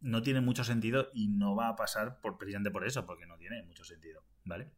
no 0.01 0.22
tiene 0.22 0.41
mucho 0.41 0.63
sentido 0.63 1.10
y 1.13 1.29
no 1.29 1.55
va 1.55 1.69
a 1.69 1.75
pasar 1.75 2.19
por, 2.19 2.38
precisamente 2.38 2.72
por 2.72 2.86
eso, 2.86 3.05
porque 3.05 3.25
no 3.25 3.38
tiene 3.38 3.63
mucho 3.63 3.86
sentido, 3.86 4.24
¿vale? 4.43 4.69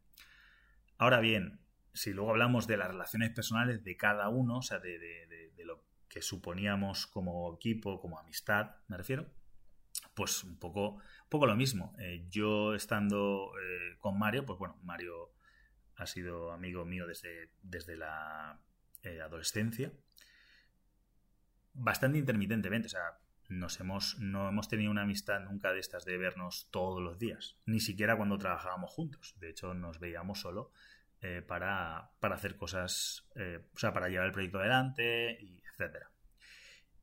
Ahora 0.98 1.20
bien, 1.20 1.60
si 1.92 2.12
luego 2.12 2.30
hablamos 2.30 2.66
de 2.66 2.76
las 2.76 2.88
relaciones 2.88 3.30
personales 3.30 3.82
de 3.82 3.96
cada 3.96 4.28
uno, 4.28 4.58
o 4.58 4.62
sea, 4.62 4.78
de, 4.78 5.52
lo 5.64 5.82
que 6.08 6.22
suponíamos 6.22 7.06
como 7.08 7.52
equipo, 7.54 8.00
como 8.00 8.18
amistad, 8.18 8.76
me 8.86 8.96
refiero, 8.96 9.26
pues 10.14 10.44
un 10.44 10.58
poco, 10.58 10.98
poco 11.28 11.46
lo 11.46 11.56
mismo. 11.56 11.94
Eh, 11.98 12.26
yo 12.30 12.74
estando 12.74 13.50
eh, 13.60 13.96
con 13.98 14.18
Mario, 14.18 14.46
pues 14.46 14.58
bueno, 14.58 14.78
Mario 14.82 15.32
ha 15.96 16.06
sido 16.06 16.52
amigo 16.52 16.84
mío 16.84 17.06
desde, 17.06 17.50
desde 17.62 17.96
la 17.96 18.60
adolescencia 19.22 19.92
bastante 21.76 22.18
intermitentemente. 22.18 22.86
O 22.86 22.90
sea, 22.90 23.18
nos 23.48 23.78
hemos, 23.80 24.18
no 24.18 24.48
hemos 24.48 24.68
tenido 24.68 24.90
una 24.90 25.02
amistad 25.02 25.40
nunca 25.40 25.72
de 25.72 25.80
estas 25.80 26.04
de 26.04 26.18
vernos 26.18 26.68
todos 26.70 27.02
los 27.02 27.18
días, 27.18 27.56
ni 27.66 27.80
siquiera 27.80 28.16
cuando 28.16 28.38
trabajábamos 28.38 28.90
juntos. 28.90 29.34
De 29.38 29.50
hecho, 29.50 29.74
nos 29.74 30.00
veíamos 30.00 30.40
solo 30.40 30.72
eh, 31.20 31.42
para, 31.42 32.10
hacer 32.20 32.56
cosas, 32.56 33.28
eh, 33.36 33.64
o 33.74 33.78
sea, 33.78 33.92
para 33.92 34.08
llevar 34.08 34.26
el 34.26 34.32
proyecto 34.32 34.58
adelante, 34.58 35.38
y. 35.40 35.56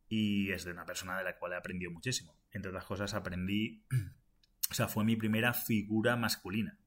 Y 0.09 0.51
es 0.51 0.63
de 0.63 0.71
una 0.71 0.85
persona 0.85 1.17
de 1.17 1.23
la 1.23 1.37
cual 1.37 1.53
he 1.53 1.55
aprendido 1.55 1.91
muchísimo. 1.91 2.35
Entre 2.51 2.69
otras 2.69 2.85
cosas, 2.85 3.13
aprendí, 3.13 3.83
o 4.71 4.73
sea, 4.73 4.87
fue 4.87 5.03
mi 5.03 5.15
primera 5.15 5.53
figura 5.53 6.15
masculina. 6.15 6.79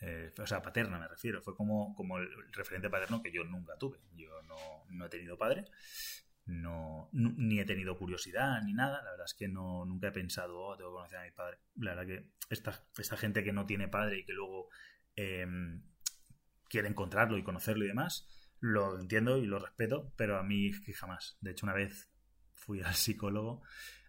Eh, 0.00 0.32
o 0.38 0.46
sea, 0.46 0.62
paterna 0.62 0.98
me 0.98 1.08
refiero. 1.08 1.42
Fue 1.42 1.56
como, 1.56 1.94
como 1.94 2.18
el 2.18 2.28
referente 2.52 2.90
paterno 2.90 3.22
que 3.22 3.32
yo 3.32 3.44
nunca 3.44 3.76
tuve. 3.76 3.98
Yo 4.14 4.42
no, 4.42 4.56
no 4.90 5.06
he 5.06 5.08
tenido 5.08 5.36
padre 5.36 5.64
no 6.48 7.10
ni 7.12 7.60
he 7.60 7.64
tenido 7.64 7.96
curiosidad 7.96 8.62
ni 8.62 8.72
nada. 8.72 9.02
La 9.02 9.10
verdad 9.10 9.26
es 9.26 9.34
que 9.34 9.48
no 9.48 9.84
nunca 9.84 10.08
he 10.08 10.12
pensado, 10.12 10.58
oh, 10.58 10.76
tengo 10.76 10.90
que 10.90 10.96
conocer 10.96 11.18
a 11.18 11.24
mi 11.24 11.30
padre. 11.30 11.58
La 11.76 11.94
verdad 11.94 12.06
que 12.06 12.30
esta, 12.50 12.84
esta 12.96 13.16
gente 13.16 13.44
que 13.44 13.52
no 13.52 13.66
tiene 13.66 13.88
padre 13.88 14.20
y 14.20 14.24
que 14.24 14.32
luego 14.32 14.68
em, 15.14 15.82
quiere 16.68 16.88
encontrarlo 16.88 17.36
y 17.36 17.44
conocerlo 17.44 17.84
y 17.84 17.88
demás, 17.88 18.26
lo 18.60 18.98
entiendo 18.98 19.36
y 19.36 19.46
lo 19.46 19.58
respeto, 19.58 20.12
pero 20.16 20.38
a 20.38 20.42
mí 20.42 20.72
jamás. 20.94 21.36
De 21.40 21.52
hecho, 21.52 21.66
una 21.66 21.74
vez 21.74 22.10
fui 22.54 22.80
al 22.82 22.94
psicólogo, 22.94 23.62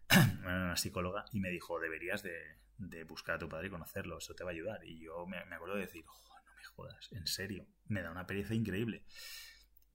una 0.42 0.76
psicóloga, 0.76 1.26
y 1.32 1.40
me 1.40 1.50
dijo, 1.50 1.80
deberías 1.80 2.24
de, 2.24 2.58
buscar 3.06 3.36
a 3.36 3.40
tu 3.40 3.50
padre 3.50 3.68
y 3.68 3.70
conocerlo, 3.72 4.18
eso 4.18 4.34
te 4.36 4.44
va 4.44 4.52
a 4.52 4.54
ayudar. 4.54 4.84
Y 4.86 5.00
yo 5.00 5.26
me, 5.28 5.38
acuerdo 5.38 5.76
de 5.76 5.82
decir, 5.82 6.06
no 6.06 6.56
me 6.56 6.64
jodas, 6.64 7.12
en 7.12 7.28
serio, 7.28 7.68
me 7.88 8.02
da 8.02 8.12
una 8.12 8.26
pereza 8.26 8.54
increíble. 8.54 9.04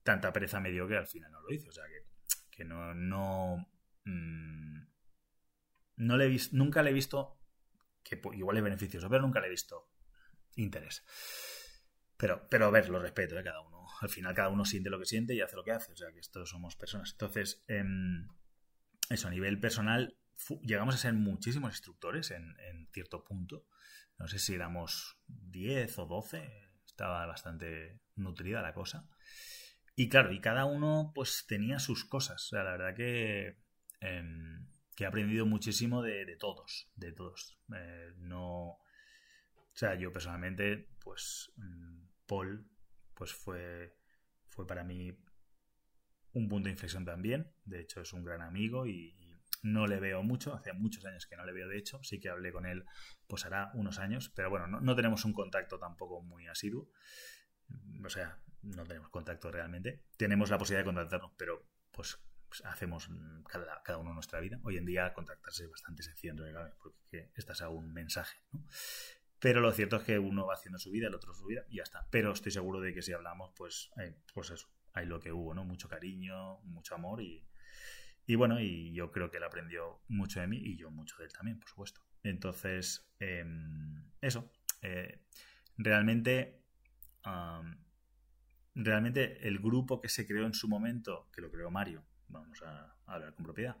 Tanta 0.03 0.31
pereza 0.31 0.59
me 0.59 0.71
dio 0.71 0.87
que 0.87 0.97
al 0.97 1.07
final 1.07 1.31
no 1.31 1.41
lo 1.41 1.51
hice, 1.51 1.69
o 1.69 1.71
sea 1.71 1.85
que 1.85 2.15
que 2.55 2.63
no, 2.63 2.93
no, 2.93 3.67
mm, 4.05 4.87
no 5.97 6.17
le 6.17 6.25
he 6.25 6.29
visto, 6.29 6.55
nunca 6.55 6.81
le 6.81 6.91
he 6.91 6.93
visto, 6.93 7.37
que 8.03 8.21
igual 8.33 8.57
es 8.57 8.63
beneficioso, 8.63 9.09
pero 9.09 9.21
nunca 9.21 9.41
le 9.41 9.47
he 9.47 9.51
visto 9.51 9.89
interés. 10.55 11.03
Pero, 12.17 12.47
pero 12.49 12.67
a 12.67 12.71
ver, 12.71 12.89
lo 12.89 12.99
respeto, 12.99 13.37
¿eh? 13.37 13.43
cada 13.43 13.61
uno. 13.61 13.85
Al 13.99 14.09
final 14.09 14.33
cada 14.33 14.49
uno 14.49 14.63
siente 14.63 14.89
lo 14.89 14.99
que 14.99 15.05
siente 15.05 15.33
y 15.33 15.41
hace 15.41 15.55
lo 15.55 15.63
que 15.63 15.71
hace. 15.71 15.91
O 15.91 15.95
sea, 15.95 16.11
que 16.13 16.19
estos 16.19 16.49
somos 16.49 16.75
personas. 16.77 17.11
Entonces, 17.11 17.63
em, 17.67 18.27
eso, 19.09 19.27
a 19.27 19.31
nivel 19.31 19.59
personal, 19.59 20.17
llegamos 20.61 20.95
a 20.95 20.97
ser 20.99 21.13
muchísimos 21.13 21.71
instructores 21.71 22.31
en, 22.31 22.55
cierto 22.91 23.23
punto. 23.23 23.65
No 24.17 24.27
sé 24.27 24.39
si 24.39 24.53
éramos 24.55 25.19
10 25.27 25.99
o 25.99 26.05
12. 26.05 26.69
Estaba 26.85 27.25
bastante 27.25 27.99
nutrida 28.15 28.61
la 28.61 28.73
cosa. 28.73 29.07
Y 29.95 30.09
claro, 30.09 30.31
y 30.31 30.39
cada 30.39 30.65
uno 30.65 31.11
pues 31.13 31.45
tenía 31.47 31.79
sus 31.79 32.05
cosas. 32.05 32.45
O 32.45 32.47
sea, 32.49 32.63
la 32.63 32.71
verdad 32.71 32.95
que, 32.95 33.57
em, 33.99 34.67
que 34.95 35.03
he 35.03 35.07
aprendido 35.07 35.45
muchísimo 35.45 36.01
de, 36.01 36.35
todos, 36.37 36.91
de 36.95 37.11
todos. 37.11 37.59
Eh, 37.75 38.13
no... 38.17 38.77
O 38.77 39.77
sea, 39.77 39.95
yo 39.95 40.13
personalmente, 40.13 40.87
pues 41.03 41.51
mm, 41.57 42.05
Paul, 42.25 42.65
pues 43.13 43.33
fue, 43.33 43.97
fue 44.47 44.65
para 44.65 44.85
mí 44.85 45.11
un 46.35 46.47
punto 46.47 46.65
de 46.67 46.71
inflexión 46.71 47.05
también. 47.05 47.51
De 47.63 47.79
hecho, 47.79 48.01
es 48.01 48.13
un 48.13 48.23
gran 48.23 48.41
amigo 48.41 48.85
y, 48.85 49.15
no 49.63 49.87
le 49.87 49.99
veo 49.99 50.21
mucho. 50.21 50.53
Hace 50.53 50.73
muchos 50.73 51.03
años 51.05 51.25
que 51.25 51.35
no 51.35 51.43
le 51.43 51.51
veo, 51.51 51.67
de 51.67 51.79
hecho. 51.79 51.99
Sí 52.03 52.19
que 52.19 52.29
hablé 52.29 52.51
con 52.51 52.67
él, 52.67 52.85
pues 53.25 53.45
hará 53.47 53.71
unos 53.73 53.97
años. 53.97 54.31
Pero 54.35 54.51
bueno, 54.51 54.67
no, 54.67 54.79
no 54.79 54.95
tenemos 54.95 55.25
un 55.25 55.33
contacto 55.33 55.79
tampoco 55.79 56.21
muy 56.21 56.45
asiduo. 56.45 56.91
O 58.05 58.09
sea, 58.09 58.39
no 58.61 58.83
tenemos 58.83 59.09
contacto 59.09 59.51
realmente. 59.51 60.03
Tenemos 60.17 60.51
la 60.51 60.59
posibilidad 60.59 60.81
de 60.81 60.93
contactarnos, 60.93 61.31
pero 61.35 61.67
pues, 61.91 62.19
hacemos 62.63 63.09
cada, 63.47 63.81
cada, 63.83 63.97
uno 63.97 64.13
nuestra 64.13 64.39
vida. 64.39 64.59
Hoy 64.63 64.77
en 64.77 64.85
día 64.85 65.13
contactarse 65.13 65.63
es 65.63 65.71
bastante 65.71 66.03
sencillo 66.03 66.35
porque 66.77 67.31
estás 67.35 67.61
a 67.61 67.69
un 67.69 67.91
mensaje, 67.91 68.37
Pero 69.39 69.61
lo 69.61 69.71
cierto 69.71 69.97
es 69.97 70.03
que 70.03 70.19
uno 70.19 70.45
va 70.45 70.53
haciendo 70.53 70.77
su 70.77 70.91
vida, 70.91 71.07
el 71.07 71.15
otro 71.15 71.33
su 71.33 71.45
vida 71.45 71.65
y 71.69 71.77
ya 71.77 71.83
está. 71.83 72.07
Pero 72.11 72.31
estoy 72.31 72.51
seguro 72.51 72.79
de 72.79 72.93
que 72.93 73.01
si 73.01 73.13
hablamos, 73.13 73.51
pues, 73.55 73.89
eh, 73.97 74.15
pues 74.33 74.51
eso, 74.51 74.69
hay 74.95 75.05
lo 75.05 75.19
que 75.19 75.31
hubo, 75.31 75.53
¿no? 75.53 75.63
Mucho 75.63 75.87
cariño, 75.87 76.59
mucho 76.63 76.95
amor 76.95 77.21
y, 77.21 77.45
y 78.25 78.35
bueno, 78.35 78.59
y 78.59 78.93
yo 78.93 79.11
creo 79.11 79.29
que 79.29 79.37
él 79.37 79.43
aprendió 79.43 80.01
mucho 80.07 80.39
de 80.39 80.47
mí 80.47 80.57
y 80.57 80.77
yo 80.77 80.89
mucho 80.89 81.15
de 81.17 81.25
él 81.25 81.33
también, 81.33 81.59
por 81.59 81.69
supuesto. 81.69 82.01
Entonces, 82.23 83.07
em, 83.19 84.03
eso. 84.21 84.51
Eh, 84.81 85.21
realmente 85.77 86.65
realmente 88.75 89.47
el 89.47 89.59
grupo 89.59 90.01
que 90.01 90.09
se 90.09 90.27
creó 90.27 90.45
en 90.45 90.53
su 90.53 90.67
momento, 90.67 91.29
que 91.33 91.41
lo 91.41 91.49
creó 91.49 91.71
Mario, 91.71 92.05
vamos 92.27 92.61
a, 92.61 92.95
hablar 93.05 93.33
con 93.33 93.45
propiedad, 93.45 93.77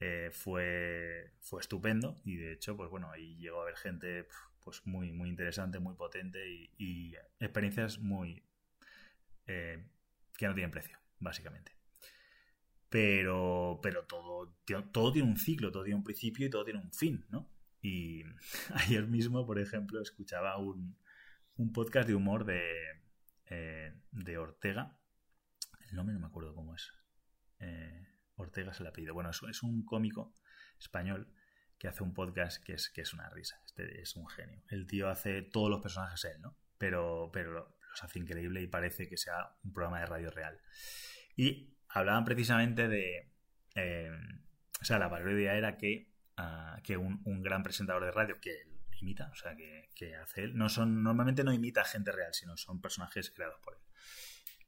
eh, 0.00 0.30
fue, 0.32 1.32
fue 1.40 1.60
estupendo 1.60 2.20
y 2.24 2.36
de 2.36 2.52
hecho, 2.52 2.76
pues 2.76 2.90
bueno, 2.90 3.10
ahí 3.10 3.36
llegó 3.36 3.60
a 3.60 3.62
haber 3.62 3.76
gente 3.76 4.26
pues 4.64 4.84
muy, 4.84 5.12
muy 5.12 5.28
interesante, 5.28 5.78
muy 5.78 5.94
potente 5.94 6.44
y, 6.76 7.14
experiencias 7.38 7.98
muy 7.98 8.42
eh, 9.46 9.86
que 10.36 10.46
no 10.46 10.54
tienen 10.54 10.70
precio, 10.70 10.98
básicamente. 11.18 11.72
Pero, 12.88 13.80
pero 13.82 14.04
todo, 14.04 14.56
todo 14.92 15.12
tiene 15.12 15.28
un 15.28 15.36
ciclo, 15.36 15.72
todo 15.72 15.84
tiene 15.84 15.98
un 15.98 16.04
principio 16.04 16.46
y 16.46 16.50
todo 16.50 16.64
tiene 16.64 16.80
un 16.80 16.92
fin, 16.92 17.26
¿no? 17.30 17.50
Y 17.82 18.22
ayer 18.74 19.06
mismo, 19.06 19.46
por 19.46 19.58
ejemplo, 19.58 20.00
escuchaba 20.00 20.56
un, 20.58 20.96
un 21.56 21.72
podcast 21.72 22.08
de 22.08 22.14
humor 22.14 22.44
de, 22.44 22.62
eh, 23.46 23.92
de 24.12 24.38
Ortega. 24.38 24.98
El 25.88 25.96
nombre 25.96 26.14
no 26.14 26.20
me 26.20 26.26
acuerdo 26.26 26.54
cómo 26.54 26.74
es. 26.74 26.92
Eh, 27.58 28.06
Ortega 28.36 28.72
se 28.72 28.82
la 28.82 28.90
apellido. 28.90 29.14
Bueno, 29.14 29.30
es, 29.30 29.40
es 29.48 29.62
un 29.62 29.84
cómico 29.84 30.34
español 30.78 31.32
que 31.78 31.88
hace 31.88 32.02
un 32.02 32.14
podcast 32.14 32.62
que 32.62 32.74
es, 32.74 32.88
que 32.90 33.02
es 33.02 33.12
una 33.12 33.28
risa. 33.30 33.60
Este 33.66 34.00
es 34.00 34.16
un 34.16 34.28
genio. 34.28 34.62
El 34.68 34.86
tío 34.86 35.08
hace 35.08 35.42
todos 35.42 35.70
los 35.70 35.80
personajes 35.80 36.24
él, 36.24 36.40
¿no? 36.40 36.56
Pero, 36.78 37.30
pero 37.32 37.76
los 37.96 38.04
hace 38.04 38.18
increíble 38.18 38.60
y 38.62 38.66
parece 38.66 39.08
que 39.08 39.16
sea 39.16 39.56
un 39.64 39.72
programa 39.72 40.00
de 40.00 40.06
radio 40.06 40.30
real. 40.30 40.60
Y 41.36 41.74
hablaban 41.88 42.24
precisamente 42.24 42.88
de... 42.88 43.32
Eh, 43.74 44.10
o 44.80 44.84
sea, 44.84 44.98
la 44.98 45.08
parodia 45.08 45.54
era 45.54 45.76
que, 45.76 46.12
ah, 46.36 46.78
que 46.82 46.96
un, 46.96 47.42
gran 47.42 47.62
presentador 47.62 48.04
de 48.04 48.10
radio 48.10 48.40
que 48.40 48.54
imita, 49.00 49.30
o 49.32 49.34
sea, 49.34 49.56
que, 49.56 50.16
hace 50.16 50.44
él, 50.44 50.56
no 50.56 50.68
son, 50.68 51.02
normalmente 51.02 51.44
no 51.44 51.52
imita 51.52 51.84
gente 51.84 52.12
real, 52.12 52.32
sino 52.34 52.56
son 52.56 52.80
personajes 52.80 53.30
creados 53.30 53.58
por 53.62 53.74
él. 53.74 53.80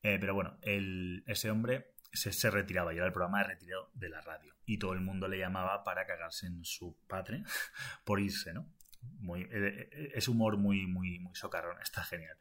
Eh, 0.03 0.19
pero 0.21 0.35
bueno, 0.35 0.59
ese 0.63 1.51
hombre 1.51 1.93
se, 2.13 2.51
retiraba, 2.51 2.95
y 2.95 2.97
era 2.97 3.07
el 3.07 3.13
programa 3.13 3.39
de 3.39 3.49
retiro 3.49 3.91
de 3.95 4.09
la 4.09 4.21
radio. 4.21 4.55
Y 4.65 4.79
todo 4.79 4.93
el 4.93 5.01
mundo 5.01 5.29
le 5.29 5.39
llamaba 5.39 5.85
para 5.85 6.07
cagarse 6.07 6.47
en 6.47 6.65
su 6.65 6.97
padre 7.07 7.43
por 8.05 8.21
irse, 8.21 8.53
¿no? 8.53 8.67
Muy, 9.21 9.43
eh, 9.43 9.49
eh, 9.93 10.13
es 10.15 10.29
humor 10.29 10.57
muy, 10.57 10.87
muy, 10.87 11.19
muy 11.21 11.35
socarrón, 11.35 11.81
está 11.81 12.03
genial. 12.05 12.37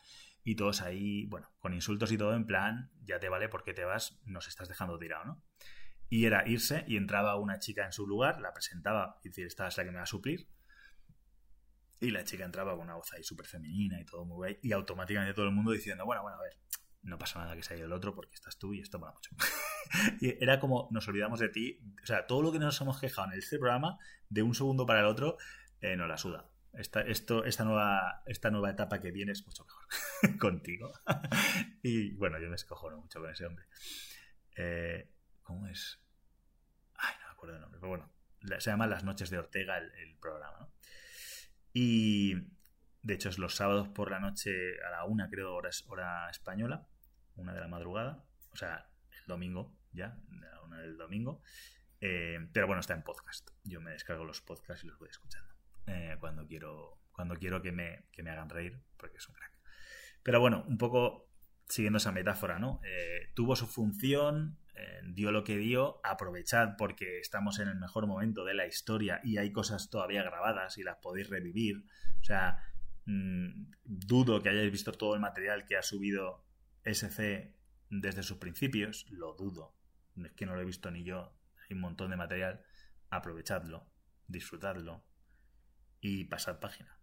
Y 0.48 0.56
todos 0.56 0.82
ahí, 0.82 1.26
bueno, 1.26 1.54
con 1.60 1.74
insultos 1.74 2.10
y 2.14 2.18
todo, 2.18 2.34
en 2.34 2.46
plan, 2.46 2.90
ya 3.04 3.20
te 3.20 3.28
vale 3.28 3.50
porque 3.50 3.74
te 3.74 3.84
vas, 3.84 4.18
nos 4.24 4.48
estás 4.48 4.70
dejando 4.70 4.98
tirado, 4.98 5.26
¿no? 5.26 5.44
Y 6.08 6.24
era 6.24 6.48
irse 6.48 6.86
y 6.88 6.96
entraba 6.96 7.36
una 7.36 7.60
chica 7.60 7.84
en 7.84 7.92
su 7.92 8.08
lugar, 8.08 8.40
la 8.40 8.54
presentaba 8.54 9.20
y 9.26 9.28
decir, 9.28 9.46
esta 9.46 9.68
es 9.68 9.76
la 9.76 9.84
que 9.84 9.92
me 9.92 9.98
va 9.98 10.04
a 10.04 10.06
suplir. 10.06 10.48
Y 12.00 12.12
la 12.12 12.24
chica 12.24 12.46
entraba 12.46 12.78
con 12.78 12.84
una 12.84 12.96
voz 12.96 13.12
ahí 13.12 13.24
súper 13.24 13.46
femenina 13.46 14.00
y 14.00 14.06
todo 14.06 14.24
muy 14.24 14.36
guay. 14.36 14.60
Y 14.62 14.72
automáticamente 14.72 15.34
todo 15.34 15.48
el 15.48 15.52
mundo 15.52 15.74
diciendo, 15.74 16.06
bueno, 16.06 16.22
bueno, 16.22 16.38
a 16.38 16.42
ver, 16.42 16.54
no 17.02 17.18
pasa 17.18 17.40
nada 17.40 17.54
que 17.54 17.62
se 17.62 17.74
haya 17.74 17.82
ido 17.82 17.88
el 17.88 17.92
otro 17.92 18.16
porque 18.16 18.36
estás 18.36 18.58
tú 18.58 18.74
y 18.74 18.80
esto 18.80 19.00
mola 19.00 19.12
mucho. 19.12 19.32
y 20.22 20.42
era 20.42 20.62
como 20.62 20.88
nos 20.92 21.06
olvidamos 21.10 21.42
de 21.42 21.50
ti. 21.50 21.78
O 22.02 22.06
sea, 22.06 22.26
todo 22.26 22.42
lo 22.42 22.54
que 22.54 22.60
nos 22.60 22.80
hemos 22.80 23.02
quejado 23.02 23.34
en 23.34 23.38
este 23.38 23.60
programa, 23.60 23.98
de 24.30 24.44
un 24.44 24.56
segundo 24.56 24.86
para 24.86 25.02
el 25.02 25.08
otro, 25.08 25.36
eh, 25.82 25.98
nos 25.98 26.08
la 26.08 26.18
suda. 26.18 26.50
Esta, 26.78 27.02
esto, 27.02 27.44
esta, 27.44 27.64
nueva, 27.64 28.22
esta 28.28 28.52
nueva 28.52 28.70
etapa 28.70 29.00
que 29.00 29.12
viene 29.12 29.32
es 29.32 29.46
mucho 29.46 29.66
mejor 29.66 30.38
contigo. 30.40 30.92
y 31.82 32.12
bueno, 32.14 32.40
yo 32.40 32.50
me 32.50 32.56
escojono 32.56 32.98
mucho 32.98 33.20
con 33.20 33.32
ese 33.32 33.46
hombre. 33.46 33.66
Eh, 34.56 35.12
¿Cómo 35.42 35.68
es? 35.68 36.00
Ay, 36.96 37.16
no 37.20 37.28
me 37.28 37.32
acuerdo 37.34 37.56
el 37.56 37.62
nombre, 37.62 37.80
pero 37.80 37.90
bueno, 37.90 38.12
se 38.60 38.70
llama 38.70 38.86
Las 38.88 39.04
Noches 39.04 39.30
de 39.30 39.40
Ortega 39.40 39.78
el, 39.78 40.18
programa, 40.20 40.58
¿no? 40.60 40.74
Y 41.74 42.36
de 43.02 43.14
hecho 43.14 43.30
es 43.30 43.38
los 43.38 43.56
sábados 43.56 43.88
por 43.90 44.12
la 44.12 44.20
noche 44.20 44.52
a 44.86 44.90
la 44.92 45.06
una, 45.06 45.30
creo, 45.30 45.56
hora, 45.56 45.70
hora 45.88 46.30
española 46.30 46.88
una 47.36 47.54
de 47.54 47.60
la 47.60 47.68
madrugada, 47.68 48.24
o 48.52 48.56
sea, 48.56 48.90
el 49.12 49.26
domingo 49.28 49.76
ya, 49.94 50.18
la 50.30 50.62
una 50.64 50.80
del 50.80 50.98
domingo. 50.98 51.42
Eh, 52.02 52.40
pero 52.52 52.68
bueno, 52.68 52.80
está 52.80 52.94
en 52.94 53.04
podcast. 53.04 53.50
Yo 53.64 53.82
me 53.82 53.92
descargo 53.92 54.26
los 54.26 54.42
podcasts 54.42 54.84
y 54.84 54.88
los 54.88 55.00
voy 55.00 55.10
escuchando 55.10 55.57
eh, 55.88 56.18
cuando 56.20 56.46
quiero 56.48 57.00
cuando 57.12 57.36
quiero 57.36 57.64
que 57.64 57.72
me, 57.72 58.06
que 58.12 58.22
me 58.22 58.30
hagan 58.30 58.48
reír, 58.48 58.80
porque 58.96 59.18
es 59.18 59.28
un 59.28 59.34
crack. 59.34 59.52
Pero 60.22 60.40
bueno, 60.40 60.64
un 60.68 60.78
poco 60.78 61.32
siguiendo 61.68 61.98
esa 61.98 62.12
metáfora, 62.12 62.60
¿no? 62.60 62.80
Eh, 62.84 63.32
tuvo 63.34 63.56
su 63.56 63.66
función, 63.66 64.60
dio 65.04 65.32
lo 65.32 65.44
que 65.44 65.58
dio, 65.58 66.00
aprovechad 66.04 66.76
porque 66.78 67.20
estamos 67.20 67.60
en 67.60 67.68
el 67.68 67.76
mejor 67.76 68.08
momento 68.08 68.46
de 68.46 68.54
la 68.54 68.68
historia 68.68 69.20
y 69.24 69.38
hay 69.38 69.52
cosas 69.52 69.90
todavía 69.90 70.24
grabadas 70.24 70.78
y 70.78 70.84
las 70.84 70.98
podéis 70.98 71.30
revivir. 71.30 71.86
O 72.22 72.24
sea, 72.24 72.60
mm, 73.06 73.72
dudo 73.84 74.42
que 74.42 74.50
hayáis 74.50 74.72
visto 74.72 74.92
todo 74.92 75.16
el 75.16 75.20
material 75.20 75.66
que 75.66 75.78
ha 75.78 75.82
subido 75.82 76.46
SC 76.84 77.56
desde 77.90 78.24
sus 78.24 78.38
principios, 78.38 79.06
lo 79.10 79.34
dudo, 79.34 79.76
es 80.24 80.34
que 80.34 80.46
no 80.46 80.56
lo 80.56 80.62
he 80.62 80.66
visto 80.66 80.92
ni 80.92 81.04
yo, 81.04 81.34
hay 81.70 81.76
un 81.76 81.82
montón 81.82 82.12
de 82.12 82.18
material, 82.18 82.62
aprovechadlo, 83.10 83.90
disfrutadlo 84.28 85.04
y 86.08 86.24
pasad 86.24 86.60
página. 86.60 86.98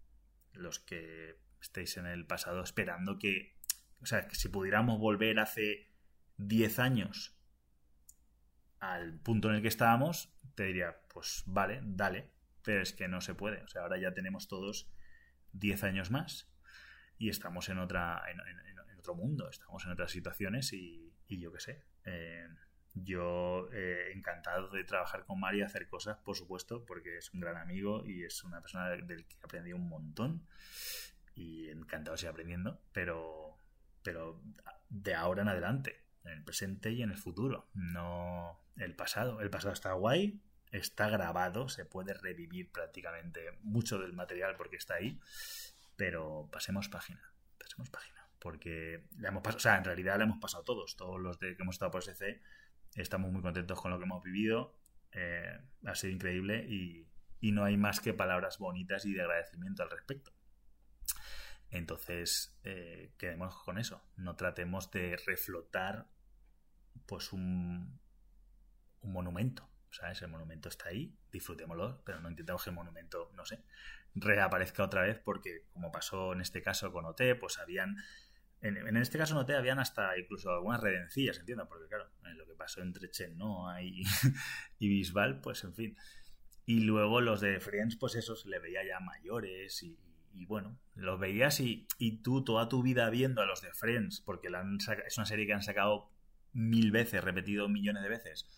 Los 0.52 0.78
que 0.78 1.38
estéis 1.60 1.96
en 1.98 2.06
el 2.06 2.26
pasado 2.26 2.62
esperando 2.62 3.18
que, 3.18 3.58
o 4.00 4.06
sea, 4.06 4.26
que 4.26 4.34
si 4.34 4.48
pudiéramos 4.48 4.98
volver 4.98 5.40
hace 5.40 5.90
10 6.38 6.78
años 6.78 7.36
al 8.80 9.18
punto 9.18 9.50
en 9.50 9.56
el 9.56 9.62
que 9.62 9.68
estábamos, 9.68 10.32
te 10.54 10.64
diría, 10.64 10.96
pues 11.12 11.42
vale, 11.46 11.80
dale, 11.82 12.30
pero 12.62 12.80
es 12.80 12.94
que 12.94 13.08
no 13.08 13.20
se 13.20 13.34
puede. 13.34 13.62
O 13.62 13.68
sea, 13.68 13.82
ahora 13.82 13.98
ya 13.98 14.14
tenemos 14.14 14.48
todos 14.48 14.90
10 15.52 15.84
años 15.84 16.10
más 16.10 16.50
y 17.18 17.28
estamos 17.28 17.68
en 17.68 17.78
otra, 17.78 18.22
otro 18.98 19.14
mundo, 19.14 19.50
estamos 19.50 19.84
en 19.84 19.92
otras 19.92 20.12
situaciones 20.12 20.72
y, 20.72 21.12
yo 21.28 21.52
qué 21.52 21.60
sé. 21.60 21.84
Eh, 22.06 22.48
yo 22.94 23.68
eh, 23.72 24.12
encantado 24.14 24.68
de 24.68 24.84
trabajar 24.84 25.24
con 25.24 25.40
Mario 25.40 25.60
y 25.60 25.62
hacer 25.64 25.88
cosas, 25.88 26.18
por 26.18 26.36
supuesto, 26.36 26.84
porque 26.84 27.18
es 27.18 27.32
un 27.34 27.40
gran 27.40 27.56
amigo 27.56 28.04
y 28.06 28.24
es 28.24 28.44
una 28.44 28.60
persona 28.60 28.88
del 28.88 29.26
que 29.26 29.34
he 29.34 29.44
aprendido 29.44 29.76
un 29.76 29.88
montón 29.88 30.46
y 31.34 31.68
encantado 31.70 32.14
de 32.14 32.18
seguir 32.18 32.30
aprendiendo, 32.30 32.80
pero, 32.92 33.58
pero 34.02 34.40
de 34.88 35.14
ahora 35.14 35.42
en 35.42 35.48
adelante, 35.48 36.04
en 36.24 36.32
el 36.32 36.44
presente 36.44 36.92
y 36.92 37.02
en 37.02 37.10
el 37.10 37.18
futuro, 37.18 37.68
no 37.74 38.60
el 38.76 38.94
pasado. 38.94 39.40
El 39.40 39.50
pasado 39.50 39.74
está 39.74 39.92
guay, 39.92 40.40
está 40.70 41.08
grabado, 41.08 41.68
se 41.68 41.84
puede 41.84 42.14
revivir 42.14 42.70
prácticamente 42.70 43.58
mucho 43.62 43.98
del 43.98 44.12
material 44.12 44.56
porque 44.56 44.76
está 44.76 44.94
ahí, 44.94 45.20
pero 45.96 46.48
pasemos 46.52 46.88
página, 46.88 47.32
pasemos 47.58 47.90
página 47.90 48.14
porque 48.44 49.06
le 49.16 49.28
hemos 49.28 49.42
pasado, 49.42 49.56
o 49.56 49.60
sea, 49.60 49.78
en 49.78 49.84
realidad 49.84 50.18
le 50.18 50.24
hemos 50.24 50.36
pasado 50.36 50.64
todos, 50.64 50.96
todos 50.96 51.18
los 51.18 51.38
de 51.38 51.56
que 51.56 51.62
hemos 51.62 51.76
estado 51.76 51.90
por 51.90 52.02
SC, 52.02 52.42
estamos 52.94 53.32
muy 53.32 53.42
contentos 53.42 53.80
con 53.80 53.90
lo 53.90 53.98
que 53.98 54.04
hemos 54.04 54.22
vivido, 54.22 54.74
eh, 55.12 55.58
ha 55.84 55.94
sido 55.94 56.12
increíble 56.12 56.64
y, 56.68 57.08
no 57.52 57.62
hay 57.62 57.76
más 57.76 58.00
que 58.00 58.14
palabras 58.14 58.56
bonitas 58.58 59.04
y 59.04 59.12
de 59.12 59.20
agradecimiento 59.20 59.82
al 59.82 59.90
respecto. 59.90 60.32
Entonces, 61.68 62.58
eh, 62.64 63.12
quedemos 63.18 63.54
con 63.64 63.76
eso, 63.76 64.02
no 64.16 64.34
tratemos 64.34 64.90
de 64.90 65.18
reflotar 65.26 66.08
pues 67.04 67.34
un, 67.34 68.00
un 69.02 69.12
monumento. 69.12 69.68
Sea, 69.94 70.10
ese 70.10 70.26
monumento 70.26 70.68
está 70.68 70.88
ahí, 70.88 71.16
disfrutémoslo, 71.30 72.02
pero 72.04 72.20
no 72.20 72.28
intentemos 72.28 72.64
que 72.64 72.70
el 72.70 72.76
monumento, 72.76 73.30
no 73.34 73.44
sé, 73.44 73.62
reaparezca 74.16 74.82
otra 74.82 75.02
vez 75.02 75.20
porque, 75.20 75.66
como 75.72 75.92
pasó 75.92 76.32
en 76.32 76.40
este 76.40 76.62
caso 76.62 76.92
con 76.92 77.04
OT, 77.04 77.36
pues 77.38 77.58
habían 77.58 77.96
en, 78.64 78.96
este 78.96 79.18
caso 79.18 79.34
no 79.34 79.44
te 79.44 79.54
habían 79.54 79.78
hasta 79.78 80.18
incluso 80.18 80.50
algunas 80.50 80.80
redencillas, 80.80 81.38
entiendo, 81.38 81.68
porque 81.68 81.86
claro, 81.86 82.08
lo 82.34 82.46
que 82.46 82.54
pasó 82.54 82.80
entre 82.80 83.10
Chenoa 83.10 83.82
y, 83.82 84.02
y 84.78 84.88
Bisbal, 84.88 85.40
pues 85.40 85.64
en 85.64 85.74
fin. 85.74 85.96
Y 86.64 86.80
luego 86.80 87.20
los 87.20 87.42
de 87.42 87.60
Friends, 87.60 87.96
pues 87.96 88.14
esos 88.14 88.46
le 88.46 88.58
veía 88.58 88.80
ya 88.86 89.00
mayores 89.00 89.82
y, 89.82 89.98
bueno, 90.46 90.78
los 90.94 91.20
veías 91.20 91.60
y, 91.60 91.86
y, 91.98 92.22
tú 92.22 92.42
toda 92.42 92.68
tu 92.68 92.82
vida 92.82 93.10
viendo 93.10 93.42
a 93.42 93.46
los 93.46 93.60
de 93.60 93.72
Friends, 93.74 94.22
porque 94.22 94.48
la 94.48 94.64
es 95.06 95.18
una 95.18 95.26
serie 95.26 95.46
que 95.46 95.52
han 95.52 95.62
sacado 95.62 96.10
mil 96.54 96.90
veces, 96.90 97.22
repetido 97.22 97.68
millones 97.68 98.02
de 98.02 98.08
veces, 98.08 98.48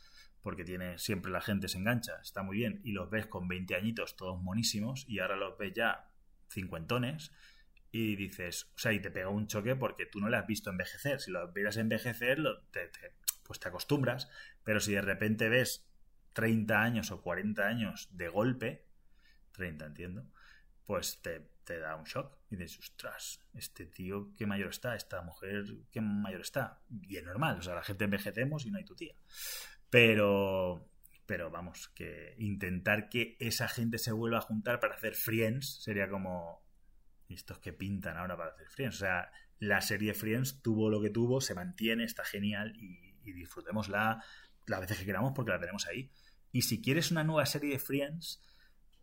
porque 0.40 0.64
tiene 0.64 0.98
siempre 0.98 1.32
la 1.32 1.40
gente 1.40 1.66
se 1.66 1.78
engancha, 1.78 2.12
está 2.22 2.44
muy 2.44 2.58
bien, 2.58 2.80
y 2.84 2.92
los 2.92 3.10
ves 3.10 3.26
con 3.26 3.48
20 3.48 3.74
añitos 3.74 4.16
todos 4.16 4.40
monísimos 4.40 5.04
y 5.08 5.18
ahora 5.18 5.34
los 5.34 5.58
ves 5.58 5.72
ya 5.74 6.08
cincuentones 6.48 7.32
y 7.92 8.16
dices, 8.16 8.70
o 8.74 8.78
sea, 8.78 8.92
y 8.92 9.00
te 9.00 9.10
pega 9.10 9.28
un 9.28 9.46
choque 9.46 9.76
porque 9.76 10.06
tú 10.06 10.20
no 10.20 10.28
le 10.28 10.36
has 10.36 10.46
visto 10.46 10.70
envejecer. 10.70 11.20
Si 11.20 11.30
lo 11.30 11.52
vieras 11.52 11.76
envejecer, 11.76 12.38
pues 13.42 13.60
te 13.60 13.68
acostumbras, 13.68 14.28
pero 14.64 14.80
si 14.80 14.92
de 14.92 15.02
repente 15.02 15.48
ves 15.48 15.86
30 16.32 16.82
años 16.82 17.10
o 17.10 17.22
40 17.22 17.66
años 17.66 18.08
de 18.12 18.28
golpe, 18.28 18.84
30 19.52 19.86
entiendo, 19.86 20.26
pues 20.84 21.20
te, 21.22 21.48
da 21.80 21.96
un 21.96 22.04
shock 22.04 22.36
y 22.50 22.56
dices, 22.56 22.78
ostras, 22.78 23.40
este 23.54 23.86
tío 23.86 24.32
qué 24.36 24.46
mayor 24.46 24.70
está, 24.70 24.94
esta 24.94 25.22
mujer 25.22 25.64
qué 25.90 26.00
mayor 26.00 26.42
está. 26.42 26.80
Y 27.02 27.16
es 27.16 27.24
normal, 27.24 27.58
o 27.58 27.62
sea, 27.62 27.74
la 27.74 27.82
gente 27.82 28.04
envejecemos 28.04 28.66
y 28.66 28.70
no 28.70 28.78
hay 28.78 28.84
tu 28.84 28.94
tía. 28.94 29.14
Pero, 29.90 30.88
pero 31.24 31.50
vamos, 31.50 31.88
que 31.88 32.34
intentar 32.38 33.08
que 33.08 33.36
esa 33.40 33.66
gente 33.66 33.98
se 33.98 34.12
vuelva 34.12 34.38
a 34.38 34.42
juntar 34.42 34.78
para 34.78 34.94
hacer 34.94 35.14
friends 35.14 35.82
sería 35.82 36.08
como, 36.08 36.65
estos 37.34 37.58
que 37.58 37.72
pintan 37.72 38.16
ahora 38.16 38.36
para 38.36 38.50
hacer 38.50 38.68
Friends. 38.68 38.96
O 38.96 38.98
sea, 39.00 39.30
la 39.58 39.80
serie 39.80 40.14
Friends 40.14 40.62
tuvo 40.62 40.90
lo 40.90 41.00
que 41.00 41.10
tuvo, 41.10 41.40
se 41.40 41.54
mantiene, 41.54 42.04
está 42.04 42.24
genial 42.24 42.74
y, 42.76 43.14
y 43.24 43.32
disfrutémosla 43.32 44.22
las 44.66 44.80
veces 44.80 44.98
que 44.98 45.06
queramos 45.06 45.32
porque 45.34 45.52
la 45.52 45.60
tenemos 45.60 45.86
ahí. 45.86 46.10
Y 46.52 46.62
si 46.62 46.80
quieres 46.80 47.10
una 47.10 47.24
nueva 47.24 47.46
serie 47.46 47.72
de 47.72 47.78
Friends, 47.78 48.42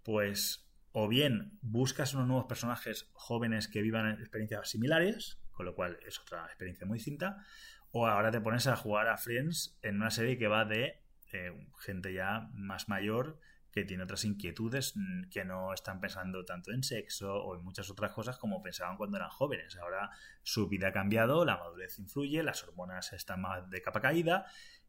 pues 0.03 0.63
o 0.93 1.07
bien 1.07 1.57
buscas 1.61 2.13
unos 2.13 2.27
nuevos 2.27 2.45
personajes 2.45 3.09
jóvenes 3.13 3.67
que 3.67 3.81
vivan 3.81 4.11
experiencias 4.11 4.69
similares, 4.69 5.39
con 5.51 5.65
lo 5.65 5.75
cual 5.75 5.99
es 6.05 6.19
otra 6.19 6.45
experiencia 6.45 6.85
muy 6.85 6.99
distinta, 6.99 7.43
o 7.91 8.07
ahora 8.07 8.31
te 8.31 8.41
pones 8.41 8.67
a 8.67 8.75
jugar 8.75 9.07
a 9.07 9.17
Friends 9.17 9.77
en 9.81 9.95
una 9.95 10.11
serie 10.11 10.37
que 10.37 10.47
va 10.47 10.65
de 10.65 11.01
eh, 11.31 11.67
gente 11.79 12.13
ya 12.13 12.47
más 12.53 12.89
mayor 12.89 13.39
que 13.73 13.83
tiene 13.83 14.03
otras 14.03 14.23
inquietudes 14.23 14.93
mm, 14.95 15.29
que 15.31 15.43
no 15.43 15.73
están 15.73 15.99
pensando 15.99 16.45
tanto 16.45 16.71
en 16.71 16.83
sexo 16.83 17.33
o 17.33 17.55
en 17.55 17.63
muchas 17.63 17.89
otras 17.89 18.11
cosas 18.11 18.37
como 18.37 18.61
pensaban 18.61 18.97
cuando 18.97 19.17
eran 19.17 19.29
jóvenes. 19.29 19.75
Ahora 19.77 20.11
su 20.43 20.69
vida 20.69 20.89
ha 20.89 20.93
cambiado, 20.93 21.43
la 21.43 21.57
madurez 21.57 21.97
influye, 21.97 22.43
las 22.43 22.63
hormonas 22.63 23.11
están 23.13 23.41
más 23.41 23.67
de 23.69 23.81
capa 23.81 23.99
caída 23.99 24.45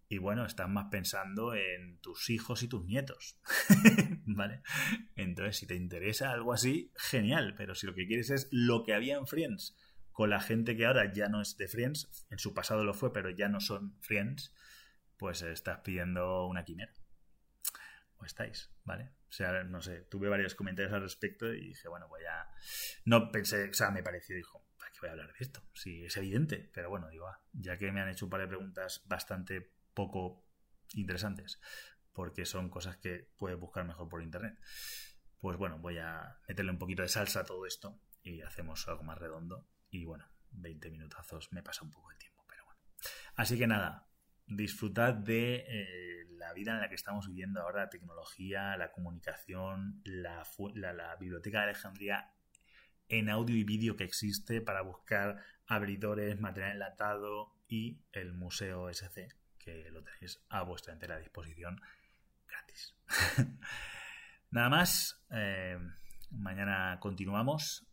y 0.06 0.18
bueno, 0.18 0.44
estás 0.44 0.68
más 0.68 0.88
pensando 0.90 1.54
en 1.54 1.98
tus 2.00 2.28
hijos 2.28 2.62
y 2.62 2.68
tus 2.68 2.84
nietos. 2.84 3.40
¿Vale? 4.26 4.62
Entonces, 5.16 5.56
si 5.56 5.66
te 5.66 5.76
interesa 5.76 6.30
algo 6.30 6.52
así, 6.52 6.92
genial. 6.94 7.54
Pero 7.56 7.74
si 7.74 7.86
lo 7.86 7.94
que 7.94 8.06
quieres 8.06 8.28
es 8.28 8.48
lo 8.50 8.84
que 8.84 8.92
había 8.92 9.16
en 9.16 9.26
Friends, 9.26 9.76
con 10.12 10.28
la 10.28 10.40
gente 10.40 10.76
que 10.76 10.84
ahora 10.84 11.10
ya 11.12 11.28
no 11.28 11.40
es 11.40 11.56
de 11.56 11.68
Friends, 11.68 12.26
en 12.30 12.38
su 12.38 12.52
pasado 12.52 12.84
lo 12.84 12.92
fue, 12.92 13.12
pero 13.14 13.30
ya 13.30 13.48
no 13.48 13.60
son 13.60 13.96
Friends, 14.02 14.54
pues 15.16 15.40
estás 15.40 15.80
pidiendo 15.80 16.46
una 16.46 16.64
quimera. 16.64 16.92
Estáis, 18.26 18.70
¿vale? 18.84 19.10
O 19.28 19.32
sea, 19.32 19.64
no 19.64 19.80
sé, 19.80 20.02
tuve 20.02 20.28
varios 20.28 20.54
comentarios 20.54 20.92
al 20.92 21.02
respecto 21.02 21.52
y 21.52 21.68
dije, 21.68 21.88
bueno, 21.88 22.08
voy 22.08 22.22
a. 22.24 22.48
No 23.04 23.30
pensé, 23.30 23.68
o 23.68 23.74
sea, 23.74 23.90
me 23.90 24.02
pareció, 24.02 24.36
dijo, 24.36 24.66
¿para 24.78 24.90
qué 24.92 24.98
voy 25.00 25.08
a 25.08 25.12
hablar 25.12 25.32
de 25.32 25.38
esto? 25.40 25.62
Sí, 25.74 26.04
es 26.04 26.16
evidente, 26.16 26.70
pero 26.72 26.90
bueno, 26.90 27.08
digo, 27.08 27.26
ah, 27.26 27.40
ya 27.52 27.76
que 27.76 27.90
me 27.90 28.00
han 28.00 28.08
hecho 28.08 28.26
un 28.26 28.30
par 28.30 28.40
de 28.40 28.48
preguntas 28.48 29.02
bastante 29.06 29.72
poco 29.92 30.44
interesantes, 30.92 31.60
porque 32.12 32.46
son 32.46 32.70
cosas 32.70 32.96
que 32.96 33.30
puedes 33.36 33.58
buscar 33.58 33.84
mejor 33.84 34.08
por 34.08 34.22
internet. 34.22 34.58
Pues 35.38 35.58
bueno, 35.58 35.78
voy 35.78 35.98
a 35.98 36.38
meterle 36.48 36.70
un 36.70 36.78
poquito 36.78 37.02
de 37.02 37.08
salsa 37.08 37.40
a 37.40 37.44
todo 37.44 37.66
esto 37.66 38.00
y 38.22 38.40
hacemos 38.42 38.86
algo 38.88 39.02
más 39.02 39.18
redondo. 39.18 39.68
Y 39.90 40.04
bueno, 40.04 40.26
20 40.50 40.90
minutazos 40.90 41.52
me 41.52 41.62
pasa 41.62 41.84
un 41.84 41.90
poco 41.90 42.10
el 42.10 42.18
tiempo, 42.18 42.44
pero 42.48 42.64
bueno. 42.64 42.80
Así 43.36 43.58
que 43.58 43.66
nada, 43.66 44.08
disfrutad 44.46 45.14
de 45.14 45.64
eh, 45.66 46.26
la 46.30 46.52
vida 46.52 46.72
en 46.72 46.80
la 46.80 46.88
que 46.88 46.94
estamos 46.94 47.26
viviendo 47.26 47.60
ahora, 47.60 47.84
la 47.84 47.90
tecnología, 47.90 48.76
la 48.76 48.92
comunicación, 48.92 50.02
la, 50.04 50.44
biblioteca 51.18 51.58
de 51.58 51.64
Alejandría 51.64 52.30
en 53.08 53.28
audio 53.28 53.56
y 53.56 53.64
vídeo 53.64 53.96
que 53.96 54.04
existe 54.04 54.60
para 54.60 54.82
buscar 54.82 55.42
abridores, 55.66 56.40
material 56.40 56.72
enlatado 56.72 57.54
y 57.68 58.02
el 58.12 58.32
museo 58.32 58.88
SC, 58.88 59.28
que 59.58 59.90
lo 59.90 60.02
tenéis 60.02 60.42
a 60.48 60.62
vuestra 60.62 60.92
entera 60.92 61.18
disposición 61.18 61.80
gratis. 62.46 62.94
Nada 64.50 64.68
más, 64.68 65.24
eh, 65.30 65.78
mañana 66.30 66.98
continuamos. 67.00 67.86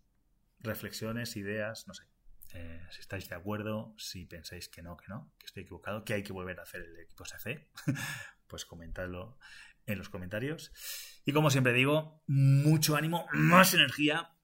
Reflexiones, 0.59 1.35
ideas, 1.37 1.87
no 1.87 1.93
sé. 1.93 2.10
Eh, 2.53 2.85
si 2.91 2.99
estáis 2.99 3.29
de 3.29 3.35
acuerdo, 3.35 3.93
si 3.97 4.25
pensáis 4.25 4.67
que 4.67 4.81
no, 4.81 4.97
que 4.97 5.07
no, 5.07 5.31
que 5.37 5.45
estoy 5.45 5.63
equivocado, 5.63 6.03
que 6.03 6.13
hay 6.13 6.23
que 6.23 6.33
volver 6.33 6.59
a 6.59 6.63
hacer 6.63 6.81
el 6.81 6.99
equipo 6.99 7.23
SC, 7.25 7.69
pues 8.47 8.65
comentadlo 8.65 9.37
en 9.85 9.97
los 9.97 10.09
comentarios. 10.09 10.71
Y 11.25 11.33
como 11.33 11.49
siempre 11.49 11.73
digo, 11.73 12.23
mucho 12.27 12.95
ánimo, 12.95 13.27
más 13.33 13.73
energía 13.73 14.35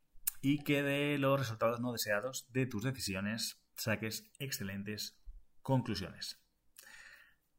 y 0.41 0.63
que 0.63 0.83
de 0.83 1.17
los 1.17 1.39
resultados 1.39 1.79
no 1.79 1.91
deseados 1.91 2.51
de 2.51 2.65
tus 2.65 2.83
decisiones 2.83 3.61
saques 3.75 4.31
excelentes 4.39 5.19
conclusiones. 5.61 6.41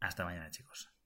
Hasta 0.01 0.25
mañana, 0.25 0.51
chicos. 0.51 0.98